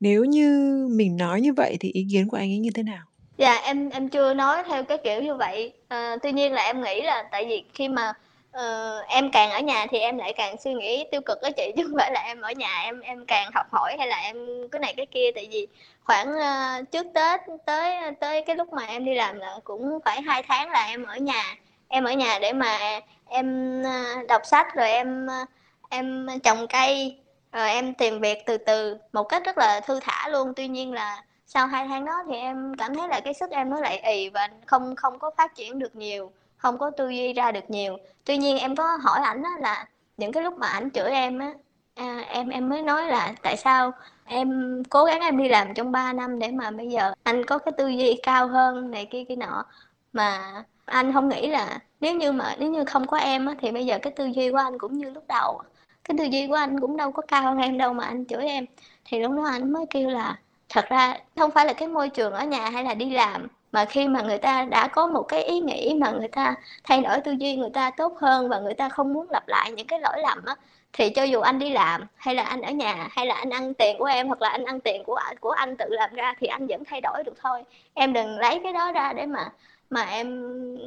Nếu 0.00 0.24
như 0.24 0.76
mình 0.90 1.16
nói 1.16 1.40
như 1.40 1.52
vậy 1.52 1.76
thì 1.80 1.90
ý 1.92 2.06
kiến 2.12 2.28
của 2.28 2.36
anh 2.36 2.50
ấy 2.50 2.58
như 2.58 2.70
thế 2.74 2.82
nào? 2.82 3.04
Dạ 3.38 3.54
em 3.54 3.90
em 3.90 4.08
chưa 4.08 4.34
nói 4.34 4.62
theo 4.68 4.84
cái 4.84 4.98
kiểu 5.04 5.22
như 5.22 5.34
vậy. 5.34 5.72
À, 5.88 6.16
tuy 6.22 6.32
nhiên 6.32 6.52
là 6.52 6.62
em 6.62 6.82
nghĩ 6.82 7.00
là 7.02 7.28
tại 7.32 7.46
vì 7.46 7.64
khi 7.74 7.88
mà 7.88 8.12
uh, 8.56 9.08
em 9.08 9.30
càng 9.30 9.50
ở 9.50 9.60
nhà 9.60 9.86
thì 9.90 9.98
em 9.98 10.18
lại 10.18 10.32
càng 10.32 10.56
suy 10.60 10.74
nghĩ 10.74 11.04
tiêu 11.10 11.20
cực 11.20 11.42
đó 11.42 11.48
chị 11.56 11.72
chứ 11.76 11.84
không 11.86 11.96
phải 11.98 12.12
là 12.12 12.20
em 12.20 12.40
ở 12.40 12.52
nhà 12.52 12.82
em 12.82 13.00
em 13.00 13.26
càng 13.26 13.50
học 13.54 13.66
hỏi 13.72 13.96
hay 13.98 14.08
là 14.08 14.16
em 14.16 14.36
cái 14.72 14.80
này 14.80 14.94
cái 14.96 15.06
kia. 15.06 15.30
Tại 15.34 15.48
vì 15.50 15.66
khoảng 16.04 16.28
uh, 16.28 16.90
trước 16.90 17.06
tết 17.14 17.40
tới 17.66 17.96
tới 18.20 18.42
cái 18.42 18.56
lúc 18.56 18.72
mà 18.72 18.84
em 18.86 19.04
đi 19.04 19.14
làm 19.14 19.38
là 19.38 19.58
cũng 19.64 19.98
phải 20.04 20.22
hai 20.22 20.42
tháng 20.42 20.70
là 20.70 20.86
em 20.86 21.04
ở 21.04 21.16
nhà. 21.16 21.56
Em 21.88 22.04
ở 22.04 22.12
nhà 22.12 22.38
để 22.38 22.52
mà 22.52 23.00
em 23.28 23.80
uh, 23.82 24.26
đọc 24.28 24.42
sách 24.44 24.74
rồi 24.74 24.90
em 24.90 25.26
uh, 25.42 25.48
em 25.90 26.26
trồng 26.42 26.66
cây 26.68 27.18
rồi 27.52 27.68
em 27.68 27.94
tìm 27.94 28.20
việc 28.20 28.38
từ 28.46 28.56
từ 28.58 28.96
một 29.12 29.24
cách 29.24 29.42
rất 29.44 29.58
là 29.58 29.80
thư 29.80 30.00
thả 30.02 30.28
luôn. 30.28 30.52
Tuy 30.56 30.68
nhiên 30.68 30.92
là 30.92 31.22
sau 31.46 31.66
hai 31.66 31.88
tháng 31.88 32.04
đó 32.04 32.22
thì 32.28 32.36
em 32.36 32.74
cảm 32.78 32.94
thấy 32.94 33.08
là 33.08 33.20
cái 33.20 33.34
sức 33.34 33.50
em 33.50 33.70
nó 33.70 33.80
lại 33.80 33.98
ì 33.98 34.28
và 34.28 34.48
không 34.66 34.96
không 34.96 35.18
có 35.18 35.30
phát 35.36 35.54
triển 35.54 35.78
được 35.78 35.96
nhiều 35.96 36.32
không 36.62 36.78
có 36.78 36.90
tư 36.90 37.08
duy 37.08 37.32
ra 37.32 37.52
được 37.52 37.70
nhiều. 37.70 37.96
Tuy 38.24 38.36
nhiên 38.36 38.58
em 38.58 38.76
có 38.76 38.98
hỏi 39.02 39.20
ảnh 39.22 39.42
là 39.60 39.86
những 40.16 40.32
cái 40.32 40.42
lúc 40.42 40.58
mà 40.58 40.66
ảnh 40.66 40.90
chửi 40.90 41.10
em 41.10 41.38
á 41.38 41.52
à, 41.94 42.24
em 42.28 42.48
em 42.48 42.68
mới 42.68 42.82
nói 42.82 43.06
là 43.06 43.34
tại 43.42 43.56
sao 43.56 43.92
em 44.24 44.82
cố 44.90 45.04
gắng 45.04 45.20
em 45.20 45.38
đi 45.38 45.48
làm 45.48 45.74
trong 45.74 45.92
3 45.92 46.12
năm 46.12 46.38
để 46.38 46.48
mà 46.48 46.70
bây 46.70 46.88
giờ 46.88 47.12
anh 47.22 47.44
có 47.46 47.58
cái 47.58 47.72
tư 47.78 47.88
duy 47.88 48.20
cao 48.22 48.48
hơn 48.48 48.90
này 48.90 49.06
kia 49.06 49.24
kia 49.28 49.36
nọ. 49.36 49.64
Mà 50.12 50.52
anh 50.84 51.12
không 51.12 51.28
nghĩ 51.28 51.46
là 51.46 51.78
nếu 52.00 52.14
như 52.16 52.32
mà 52.32 52.56
nếu 52.58 52.70
như 52.70 52.84
không 52.84 53.06
có 53.06 53.16
em 53.16 53.46
á, 53.46 53.54
thì 53.60 53.70
bây 53.72 53.86
giờ 53.86 53.98
cái 54.02 54.12
tư 54.16 54.24
duy 54.24 54.50
của 54.50 54.56
anh 54.56 54.78
cũng 54.78 54.98
như 54.98 55.10
lúc 55.10 55.24
đầu 55.28 55.62
cái 56.04 56.16
tư 56.18 56.24
duy 56.24 56.46
của 56.46 56.54
anh 56.54 56.80
cũng 56.80 56.96
đâu 56.96 57.12
có 57.12 57.22
cao 57.28 57.42
hơn 57.42 57.58
em 57.58 57.78
đâu 57.78 57.92
mà 57.92 58.04
anh 58.04 58.24
chửi 58.24 58.44
em. 58.44 58.66
Thì 59.04 59.18
lúc 59.20 59.32
đó 59.32 59.44
anh 59.50 59.72
mới 59.72 59.86
kêu 59.90 60.10
là 60.10 60.38
thật 60.68 60.84
ra 60.88 61.16
không 61.36 61.50
phải 61.50 61.66
là 61.66 61.72
cái 61.72 61.88
môi 61.88 62.08
trường 62.08 62.32
ở 62.32 62.44
nhà 62.44 62.70
hay 62.70 62.84
là 62.84 62.94
đi 62.94 63.10
làm 63.10 63.48
mà 63.72 63.84
khi 63.84 64.08
mà 64.08 64.22
người 64.22 64.38
ta 64.38 64.64
đã 64.64 64.88
có 64.88 65.06
một 65.06 65.22
cái 65.22 65.42
ý 65.44 65.60
nghĩ 65.60 65.94
mà 66.00 66.10
người 66.10 66.28
ta 66.28 66.54
thay 66.84 67.00
đổi 67.00 67.20
tư 67.20 67.32
duy 67.32 67.56
người 67.56 67.70
ta 67.74 67.90
tốt 67.90 68.18
hơn 68.18 68.48
và 68.48 68.58
người 68.60 68.74
ta 68.74 68.88
không 68.88 69.12
muốn 69.12 69.26
lặp 69.30 69.48
lại 69.48 69.72
những 69.72 69.86
cái 69.86 70.00
lỗi 70.00 70.16
lầm 70.22 70.44
á, 70.44 70.54
thì 70.92 71.10
cho 71.10 71.22
dù 71.22 71.40
anh 71.40 71.58
đi 71.58 71.70
làm 71.70 72.06
hay 72.16 72.34
là 72.34 72.42
anh 72.42 72.62
ở 72.62 72.70
nhà 72.70 73.08
hay 73.10 73.26
là 73.26 73.34
anh 73.34 73.50
ăn 73.50 73.74
tiền 73.74 73.96
của 73.98 74.04
em 74.04 74.28
hoặc 74.28 74.42
là 74.42 74.48
anh 74.48 74.64
ăn 74.64 74.80
tiền 74.80 75.04
của 75.04 75.20
của 75.40 75.50
anh 75.50 75.76
tự 75.76 75.84
làm 75.88 76.14
ra 76.14 76.34
thì 76.40 76.46
anh 76.46 76.66
vẫn 76.66 76.84
thay 76.84 77.00
đổi 77.00 77.24
được 77.24 77.34
thôi. 77.42 77.64
Em 77.94 78.12
đừng 78.12 78.38
lấy 78.38 78.60
cái 78.62 78.72
đó 78.72 78.92
ra 78.92 79.12
để 79.12 79.26
mà 79.26 79.52
mà 79.90 80.02
em 80.02 80.28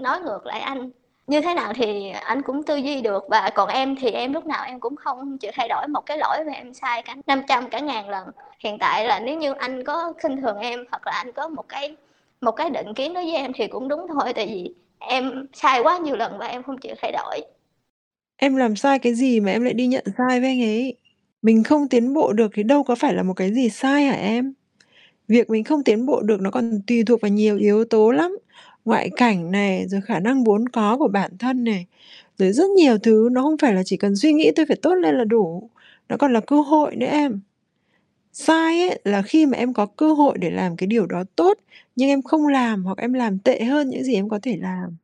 nói 0.02 0.20
ngược 0.20 0.46
lại 0.46 0.60
anh. 0.60 0.92
Như 1.28 1.42
thế 1.42 1.54
nào 1.54 1.74
thì 1.74 2.12
anh 2.12 2.42
cũng 2.42 2.64
tư 2.64 2.76
duy 2.76 3.02
được 3.02 3.24
và 3.30 3.50
còn 3.56 3.70
em 3.70 3.96
thì 3.96 4.12
em 4.12 4.34
lúc 4.34 4.46
nào 4.46 4.64
em 4.68 4.80
cũng 4.80 4.96
không 4.96 5.38
chịu 5.38 5.52
thay 5.56 5.68
đổi 5.68 5.88
một 5.88 6.06
cái 6.06 6.18
lỗi 6.18 6.38
mà 6.48 6.54
em 6.54 6.74
sai 6.74 7.02
cả 7.02 7.16
500 7.28 7.70
cả 7.70 7.80
ngàn 7.80 8.10
lần. 8.10 8.28
Hiện 8.60 8.78
tại 8.80 9.06
là 9.06 9.20
nếu 9.20 9.38
như 9.38 9.54
anh 9.54 9.84
có 9.84 10.14
khinh 10.18 10.42
thường 10.42 10.58
em 10.58 10.86
hoặc 10.92 11.08
là 11.08 11.14
anh 11.14 11.32
có 11.32 11.48
một 11.48 11.66
cái 11.70 11.96
một 12.46 12.52
cái 12.52 12.70
định 12.70 12.94
kiến 12.96 13.14
đối 13.14 13.24
với 13.24 13.36
em 13.36 13.52
thì 13.56 13.68
cũng 13.68 13.88
đúng 13.88 14.08
thôi, 14.08 14.34
tại 14.36 14.48
vì 14.48 14.74
em 15.00 15.48
sai 15.54 15.80
quá 15.84 15.98
nhiều 15.98 16.16
lần 16.16 16.38
và 16.38 16.48
em 16.48 16.64
không 16.64 16.78
chịu 16.78 16.96
thay 17.02 17.12
đổi. 17.12 17.42
Em 18.38 18.56
làm 18.56 18.76
sai 18.76 19.00
cái 19.00 19.16
gì 19.16 19.40
mà 19.40 19.52
em 19.52 19.64
lại 19.64 19.74
đi 19.74 19.88
nhận 19.88 20.04
sai 20.18 20.40
với 20.40 20.50
anh 20.50 20.62
ấy? 20.62 20.96
Mình 21.42 21.64
không 21.64 21.90
tiến 21.90 22.14
bộ 22.14 22.34
được 22.34 22.52
thì 22.56 22.64
đâu 22.64 22.84
có 22.84 22.96
phải 22.96 23.14
là 23.14 23.24
một 23.24 23.34
cái 23.34 23.54
gì 23.54 23.70
sai 23.70 24.06
hả 24.06 24.16
em? 24.16 24.54
Việc 25.28 25.50
mình 25.50 25.64
không 25.64 25.84
tiến 25.84 26.06
bộ 26.06 26.22
được 26.22 26.42
nó 26.42 26.52
còn 26.52 26.82
tùy 26.88 27.04
thuộc 27.04 27.22
vào 27.22 27.32
nhiều 27.32 27.58
yếu 27.58 27.86
tố 27.86 28.12
lắm. 28.12 28.38
Ngoại 28.86 29.10
cảnh 29.18 29.52
này, 29.52 29.88
rồi 29.88 30.02
khả 30.02 30.20
năng 30.20 30.44
vốn 30.44 30.70
có 30.70 30.98
của 30.98 31.08
bản 31.08 31.38
thân 31.38 31.64
này, 31.64 31.86
rồi 32.38 32.54
rất 32.54 32.70
nhiều 32.70 32.98
thứ. 32.98 33.30
Nó 33.32 33.42
không 33.44 33.58
phải 33.58 33.74
là 33.74 33.84
chỉ 33.86 33.98
cần 33.98 34.16
suy 34.16 34.34
nghĩ 34.34 34.52
tôi 34.56 34.66
phải 34.68 34.78
tốt 34.82 34.96
lên 34.96 35.16
là 35.16 35.24
đủ. 35.24 35.70
Nó 36.10 36.18
còn 36.18 36.34
là 36.34 36.40
cơ 36.40 36.62
hội 36.62 36.96
nữa 36.96 37.08
em 37.08 37.42
sai 38.36 38.88
ấy 38.88 39.00
là 39.04 39.22
khi 39.22 39.46
mà 39.46 39.58
em 39.58 39.74
có 39.74 39.86
cơ 39.86 40.14
hội 40.14 40.38
để 40.38 40.50
làm 40.52 40.78
cái 40.78 40.88
điều 40.88 41.06
đó 41.06 41.24
tốt 41.36 41.58
nhưng 41.96 42.10
em 42.10 42.22
không 42.22 42.48
làm 42.48 42.84
hoặc 42.84 42.98
em 42.98 43.14
làm 43.14 43.40
tệ 43.40 43.64
hơn 43.64 43.90
những 43.90 44.04
gì 44.04 44.16
em 44.16 44.30
có 44.30 44.40
thể 44.42 44.58
làm. 44.58 44.96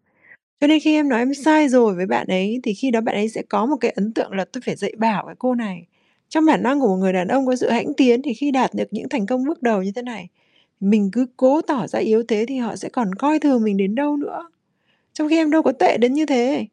Cho 0.61 0.67
nên 0.67 0.79
khi 0.79 0.95
em 0.95 1.09
nói 1.09 1.19
em 1.19 1.33
sai 1.33 1.69
rồi 1.69 1.95
với 1.95 2.05
bạn 2.05 2.27
ấy 2.27 2.59
thì 2.63 2.73
khi 2.73 2.91
đó 2.91 3.01
bạn 3.01 3.15
ấy 3.15 3.29
sẽ 3.29 3.43
có 3.49 3.65
một 3.65 3.77
cái 3.81 3.91
ấn 3.91 4.13
tượng 4.13 4.33
là 4.33 4.45
tôi 4.45 4.61
phải 4.65 4.75
dạy 4.75 4.93
bảo 4.97 5.25
cái 5.25 5.35
cô 5.39 5.55
này. 5.55 5.85
Trong 6.29 6.45
bản 6.45 6.63
năng 6.63 6.79
của 6.79 6.87
một 6.87 6.97
người 6.97 7.13
đàn 7.13 7.27
ông 7.27 7.45
có 7.47 7.55
sự 7.55 7.69
hãnh 7.69 7.93
tiến 7.93 8.21
thì 8.21 8.33
khi 8.33 8.51
đạt 8.51 8.73
được 8.75 8.87
những 8.91 9.09
thành 9.09 9.25
công 9.25 9.45
bước 9.45 9.63
đầu 9.63 9.83
như 9.83 9.91
thế 9.95 10.01
này 10.01 10.29
mình 10.81 11.09
cứ 11.13 11.27
cố 11.37 11.61
tỏ 11.61 11.87
ra 11.87 11.99
yếu 11.99 12.23
thế 12.23 12.45
thì 12.47 12.57
họ 12.57 12.75
sẽ 12.75 12.89
còn 12.89 13.15
coi 13.15 13.39
thường 13.39 13.63
mình 13.63 13.77
đến 13.77 13.95
đâu 13.95 14.17
nữa. 14.17 14.49
Trong 15.13 15.29
khi 15.29 15.37
em 15.37 15.51
đâu 15.51 15.63
có 15.63 15.71
tệ 15.71 15.97
đến 15.97 16.13
như 16.13 16.25
thế. 16.25 16.67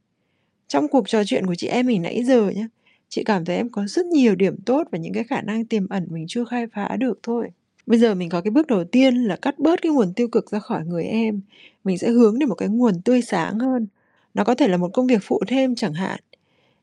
Trong 0.69 0.89
cuộc 0.89 1.09
trò 1.09 1.25
chuyện 1.25 1.47
của 1.47 1.55
chị 1.55 1.67
em 1.69 1.87
mình 1.87 2.03
nãy 2.03 2.25
giờ 2.25 2.51
nhá 2.57 2.69
chị 3.09 3.25
cảm 3.25 3.45
thấy 3.45 3.57
em 3.57 3.69
có 3.69 3.87
rất 3.87 4.07
nhiều 4.07 4.35
điểm 4.35 4.57
tốt 4.67 4.89
và 4.93 4.99
những 4.99 5.13
cái 5.13 5.25
khả 5.25 5.41
năng 5.43 5.65
tiềm 5.65 5.89
ẩn 5.89 6.07
mình 6.11 6.25
chưa 6.29 6.45
khai 6.45 6.67
phá 6.75 6.97
được 6.97 7.19
thôi. 7.23 7.49
Bây 7.87 7.99
giờ 7.99 8.15
mình 8.15 8.29
có 8.29 8.41
cái 8.41 8.51
bước 8.51 8.67
đầu 8.67 8.85
tiên 8.85 9.15
là 9.15 9.37
cắt 9.37 9.59
bớt 9.59 9.83
cái 9.83 9.93
nguồn 9.93 10.13
tiêu 10.15 10.29
cực 10.29 10.51
ra 10.51 10.59
khỏi 10.59 10.85
người 10.87 11.05
em. 11.05 11.41
Mình 11.85 11.99
sẽ 11.99 12.11
hướng 12.11 12.39
đến 12.39 12.49
một 12.49 12.55
cái 12.55 12.69
nguồn 12.69 13.03
tươi 13.05 13.23
sáng 13.23 13.59
hơn. 13.59 13.87
Nó 14.35 14.45
có 14.45 14.55
thể 14.55 14.69
là 14.69 14.77
một 14.77 14.89
công 14.93 15.07
việc 15.07 15.21
phụ 15.23 15.41
thêm 15.47 15.75
chẳng 15.75 15.95
hạn. 15.95 16.21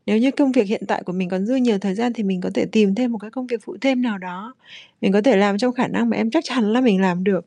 Nếu 0.06 0.18
như 0.18 0.32
công 0.32 0.52
việc 0.52 0.68
hiện 0.68 0.84
tại 0.88 1.04
của 1.04 1.14
mình 1.14 1.30
còn 1.30 1.46
dư 1.46 1.56
nhiều 1.56 1.80
thời 1.80 1.96
gian 1.96 2.14
thì 2.14 2.24
mình 2.24 2.42
có 2.42 2.50
thể 2.54 2.66
tìm 2.66 2.96
thêm 2.96 3.12
một 3.12 3.18
cái 3.18 3.32
công 3.32 3.48
việc 3.48 3.62
phụ 3.64 3.78
thêm 3.82 4.02
nào 4.02 4.18
đó. 4.18 4.54
Mình 5.02 5.12
có 5.14 5.22
thể 5.22 5.38
làm 5.38 5.58
trong 5.58 5.74
khả 5.74 5.88
năng 5.88 6.10
mà 6.10 6.18
em 6.18 6.32
chắc 6.32 6.44
chắn 6.44 6.74
là 6.74 6.82
mình 6.82 7.02
làm 7.02 7.24
được. 7.24 7.46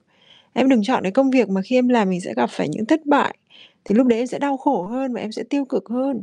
Em 0.53 0.69
đừng 0.69 0.83
chọn 0.85 1.03
cái 1.03 1.12
công 1.12 1.31
việc 1.31 1.49
mà 1.49 1.62
khi 1.62 1.77
em 1.79 1.88
làm 1.88 2.11
mình 2.11 2.21
sẽ 2.21 2.35
gặp 2.35 2.51
phải 2.51 2.69
những 2.69 2.87
thất 2.87 3.07
bại. 3.07 3.37
Thì 3.85 3.95
lúc 3.95 4.07
đấy 4.07 4.19
em 4.19 4.27
sẽ 4.27 4.38
đau 4.38 4.57
khổ 4.57 4.83
hơn 4.83 5.14
và 5.14 5.21
em 5.21 5.33
sẽ 5.33 5.43
tiêu 5.51 5.64
cực 5.64 5.88
hơn. 5.88 6.23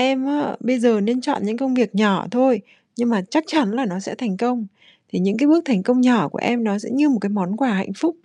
Em 0.00 0.26
á, 0.26 0.56
bây 0.60 0.78
giờ 0.78 1.00
nên 1.00 1.20
chọn 1.20 1.42
những 1.44 1.56
công 1.56 1.74
việc 1.74 1.94
nhỏ 1.94 2.26
thôi, 2.30 2.60
nhưng 2.96 3.10
mà 3.10 3.22
chắc 3.30 3.44
chắn 3.46 3.70
là 3.70 3.84
nó 3.84 4.00
sẽ 4.00 4.14
thành 4.14 4.36
công. 4.36 4.66
Thì 5.08 5.18
những 5.18 5.36
cái 5.38 5.46
bước 5.46 5.64
thành 5.64 5.82
công 5.82 6.00
nhỏ 6.00 6.28
của 6.28 6.38
em 6.42 6.64
nó 6.64 6.78
sẽ 6.78 6.90
như 6.90 7.08
một 7.08 7.18
cái 7.20 7.30
món 7.30 7.56
quà 7.56 7.68
hạnh 7.68 7.92
phúc. 7.96 8.16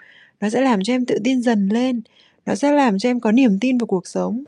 Nó 0.41 0.49
sẽ 0.49 0.62
làm 0.62 0.83
cho 0.83 0.93
em 0.93 1.05
tự 1.05 1.17
tin 1.23 1.41
dần 1.41 1.69
lên. 1.69 2.01
Nó 2.45 2.55
sẽ 2.55 2.71
làm 2.71 2.99
cho 2.99 3.09
em 3.09 3.19
có 3.19 3.31
niềm 3.31 3.57
tin 3.62 3.77
vào 3.77 3.88
cuộc 3.88 4.07
sống. 4.07 4.43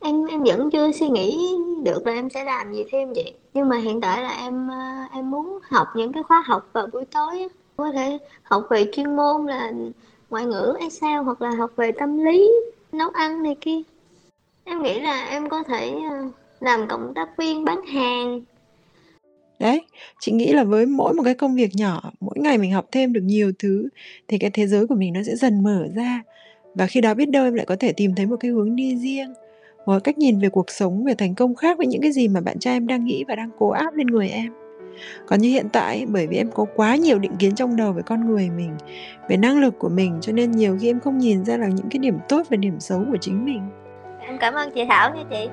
Em 0.00 0.26
em 0.26 0.42
vẫn 0.42 0.70
chưa 0.70 0.92
suy 0.92 1.08
nghĩ 1.08 1.38
được 1.84 2.06
là 2.06 2.12
em 2.12 2.30
sẽ 2.30 2.44
làm 2.44 2.72
gì 2.72 2.84
thêm 2.92 3.12
vậy. 3.12 3.34
Nhưng 3.54 3.68
mà 3.68 3.78
hiện 3.78 4.00
tại 4.00 4.22
là 4.22 4.30
em 4.30 4.68
ờ, 4.68 5.04
em 5.12 5.30
muốn 5.30 5.58
học 5.62 5.86
những 5.96 6.12
cái 6.12 6.22
khóa 6.22 6.42
học 6.46 6.70
vào 6.72 6.86
buổi 6.92 7.04
tối 7.04 7.48
Có 7.76 7.92
thể 7.92 8.18
học 8.42 8.66
về 8.70 8.84
chuyên 8.92 9.16
môn 9.16 9.46
là 9.46 9.72
ngoại 10.30 10.44
ngữ 10.46 10.74
Excel 10.80 11.18
hoặc 11.24 11.42
là 11.42 11.50
học 11.50 11.70
về 11.76 11.92
tâm 11.92 12.24
lý, 12.24 12.50
nấu 12.92 13.10
ăn 13.10 13.42
này 13.42 13.56
kia. 13.60 13.78
Em 14.64 14.82
nghĩ 14.82 15.00
là 15.00 15.24
em 15.24 15.48
có 15.48 15.62
thể 15.62 15.90
ờ, 16.10 16.28
làm 16.60 16.88
cộng 16.88 17.12
tác 17.14 17.28
viên 17.38 17.64
bán 17.64 17.82
hàng. 17.82 18.40
Đấy, 19.58 19.82
chị 20.20 20.32
nghĩ 20.32 20.52
là 20.52 20.64
với 20.64 20.86
mỗi 20.86 21.14
một 21.14 21.22
cái 21.22 21.34
công 21.34 21.54
việc 21.54 21.70
nhỏ, 21.74 22.12
mỗi 22.20 22.38
ngày 22.38 22.58
mình 22.58 22.72
học 22.72 22.86
thêm 22.92 23.12
được 23.12 23.20
nhiều 23.24 23.52
thứ 23.58 23.88
thì 24.28 24.38
cái 24.38 24.50
thế 24.50 24.66
giới 24.66 24.86
của 24.86 24.94
mình 24.94 25.12
nó 25.12 25.20
sẽ 25.22 25.36
dần 25.36 25.62
mở 25.62 25.86
ra. 25.94 26.22
Và 26.74 26.86
khi 26.86 27.00
đó 27.00 27.14
biết 27.14 27.30
đâu 27.30 27.44
em 27.44 27.54
lại 27.54 27.66
có 27.66 27.76
thể 27.76 27.92
tìm 27.92 28.14
thấy 28.14 28.26
một 28.26 28.36
cái 28.40 28.50
hướng 28.50 28.76
đi 28.76 28.96
riêng, 28.96 29.32
một 29.86 29.98
cách 30.04 30.18
nhìn 30.18 30.38
về 30.38 30.48
cuộc 30.48 30.70
sống, 30.70 31.04
về 31.04 31.14
thành 31.14 31.34
công 31.34 31.54
khác 31.54 31.78
với 31.78 31.86
những 31.86 32.02
cái 32.02 32.12
gì 32.12 32.28
mà 32.28 32.40
bạn 32.40 32.58
trai 32.58 32.74
em 32.74 32.86
đang 32.86 33.04
nghĩ 33.04 33.24
và 33.28 33.34
đang 33.34 33.50
cố 33.58 33.68
áp 33.68 33.94
lên 33.94 34.06
người 34.06 34.28
em. 34.28 34.52
Còn 35.26 35.40
như 35.40 35.48
hiện 35.48 35.66
tại, 35.72 36.06
bởi 36.08 36.26
vì 36.26 36.36
em 36.36 36.50
có 36.54 36.66
quá 36.76 36.96
nhiều 36.96 37.18
định 37.18 37.36
kiến 37.38 37.54
trong 37.54 37.76
đầu 37.76 37.92
về 37.92 38.02
con 38.06 38.26
người 38.26 38.50
mình, 38.56 38.76
về 39.28 39.36
năng 39.36 39.60
lực 39.60 39.78
của 39.78 39.88
mình 39.88 40.18
cho 40.20 40.32
nên 40.32 40.50
nhiều 40.50 40.78
khi 40.80 40.90
em 40.90 41.00
không 41.00 41.18
nhìn 41.18 41.44
ra 41.44 41.56
là 41.56 41.66
những 41.66 41.88
cái 41.90 41.98
điểm 41.98 42.18
tốt 42.28 42.42
và 42.50 42.56
điểm 42.56 42.80
xấu 42.80 43.04
của 43.10 43.16
chính 43.20 43.44
mình. 43.44 43.60
Em 44.20 44.38
cảm 44.40 44.54
ơn 44.54 44.70
chị 44.70 44.84
Thảo 44.88 45.14
nha 45.14 45.24
chị. 45.30 45.48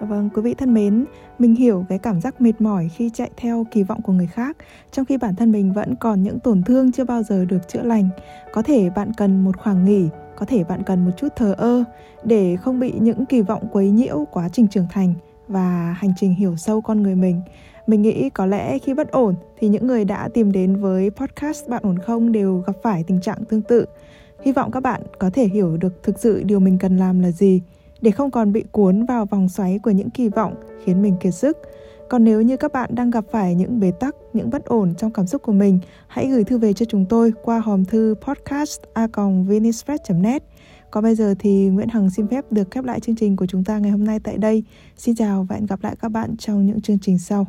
Vâng, 0.00 0.30
quý 0.34 0.42
vị 0.42 0.54
thân 0.54 0.74
mến, 0.74 1.04
mình 1.38 1.54
hiểu 1.54 1.84
cái 1.88 1.98
cảm 1.98 2.20
giác 2.20 2.40
mệt 2.40 2.60
mỏi 2.60 2.90
khi 2.96 3.10
chạy 3.14 3.30
theo 3.36 3.66
kỳ 3.70 3.82
vọng 3.82 4.02
của 4.02 4.12
người 4.12 4.26
khác, 4.26 4.56
trong 4.92 5.04
khi 5.04 5.16
bản 5.16 5.36
thân 5.36 5.52
mình 5.52 5.72
vẫn 5.72 5.94
còn 5.96 6.22
những 6.22 6.40
tổn 6.40 6.62
thương 6.62 6.92
chưa 6.92 7.04
bao 7.04 7.22
giờ 7.22 7.44
được 7.44 7.68
chữa 7.68 7.82
lành. 7.82 8.08
Có 8.52 8.62
thể 8.62 8.90
bạn 8.90 9.12
cần 9.16 9.44
một 9.44 9.56
khoảng 9.56 9.84
nghỉ, 9.84 10.08
có 10.36 10.46
thể 10.46 10.64
bạn 10.64 10.82
cần 10.82 11.04
một 11.04 11.10
chút 11.16 11.28
thờ 11.36 11.54
ơ 11.58 11.84
để 12.24 12.56
không 12.56 12.80
bị 12.80 12.92
những 13.00 13.26
kỳ 13.26 13.40
vọng 13.40 13.68
quấy 13.72 13.90
nhiễu 13.90 14.24
quá 14.32 14.48
trình 14.52 14.68
trưởng 14.68 14.86
thành 14.90 15.14
và 15.48 15.96
hành 15.98 16.12
trình 16.16 16.34
hiểu 16.34 16.56
sâu 16.56 16.80
con 16.80 17.02
người 17.02 17.14
mình. 17.14 17.40
Mình 17.86 18.02
nghĩ 18.02 18.30
có 18.30 18.46
lẽ 18.46 18.78
khi 18.78 18.94
bất 18.94 19.10
ổn 19.10 19.34
thì 19.58 19.68
những 19.68 19.86
người 19.86 20.04
đã 20.04 20.28
tìm 20.34 20.52
đến 20.52 20.76
với 20.76 21.10
podcast 21.10 21.68
Bạn 21.68 21.82
ổn 21.82 21.98
không 21.98 22.32
đều 22.32 22.62
gặp 22.66 22.76
phải 22.82 23.04
tình 23.06 23.20
trạng 23.20 23.44
tương 23.44 23.62
tự. 23.62 23.86
Hy 24.44 24.52
vọng 24.52 24.70
các 24.70 24.82
bạn 24.82 25.02
có 25.18 25.30
thể 25.30 25.48
hiểu 25.48 25.76
được 25.76 26.02
thực 26.02 26.18
sự 26.18 26.42
điều 26.42 26.60
mình 26.60 26.78
cần 26.78 26.96
làm 26.96 27.20
là 27.20 27.30
gì 27.30 27.62
để 28.02 28.10
không 28.10 28.30
còn 28.30 28.52
bị 28.52 28.64
cuốn 28.72 29.06
vào 29.06 29.26
vòng 29.26 29.48
xoáy 29.48 29.78
của 29.82 29.90
những 29.90 30.10
kỳ 30.10 30.28
vọng 30.28 30.54
khiến 30.84 31.02
mình 31.02 31.16
kiệt 31.20 31.34
sức. 31.34 31.56
Còn 32.08 32.24
nếu 32.24 32.42
như 32.42 32.56
các 32.56 32.72
bạn 32.72 32.94
đang 32.94 33.10
gặp 33.10 33.24
phải 33.32 33.54
những 33.54 33.80
bế 33.80 33.90
tắc, 33.90 34.14
những 34.32 34.50
bất 34.50 34.64
ổn 34.64 34.94
trong 34.94 35.12
cảm 35.12 35.26
xúc 35.26 35.42
của 35.42 35.52
mình, 35.52 35.78
hãy 36.06 36.28
gửi 36.28 36.44
thư 36.44 36.58
về 36.58 36.72
cho 36.72 36.84
chúng 36.84 37.06
tôi 37.08 37.32
qua 37.42 37.58
hòm 37.58 37.84
thư 37.84 38.14
podcast.vnispress.net. 38.26 40.42
Còn 40.90 41.04
bây 41.04 41.14
giờ 41.14 41.34
thì 41.38 41.68
Nguyễn 41.68 41.88
Hằng 41.88 42.10
xin 42.10 42.28
phép 42.28 42.44
được 42.50 42.70
khép 42.70 42.84
lại 42.84 43.00
chương 43.00 43.16
trình 43.16 43.36
của 43.36 43.46
chúng 43.46 43.64
ta 43.64 43.78
ngày 43.78 43.90
hôm 43.90 44.04
nay 44.04 44.20
tại 44.20 44.38
đây. 44.38 44.64
Xin 44.96 45.14
chào 45.14 45.46
và 45.48 45.56
hẹn 45.56 45.66
gặp 45.66 45.82
lại 45.82 45.96
các 46.00 46.08
bạn 46.08 46.36
trong 46.36 46.66
những 46.66 46.80
chương 46.80 46.98
trình 46.98 47.18
sau. 47.18 47.46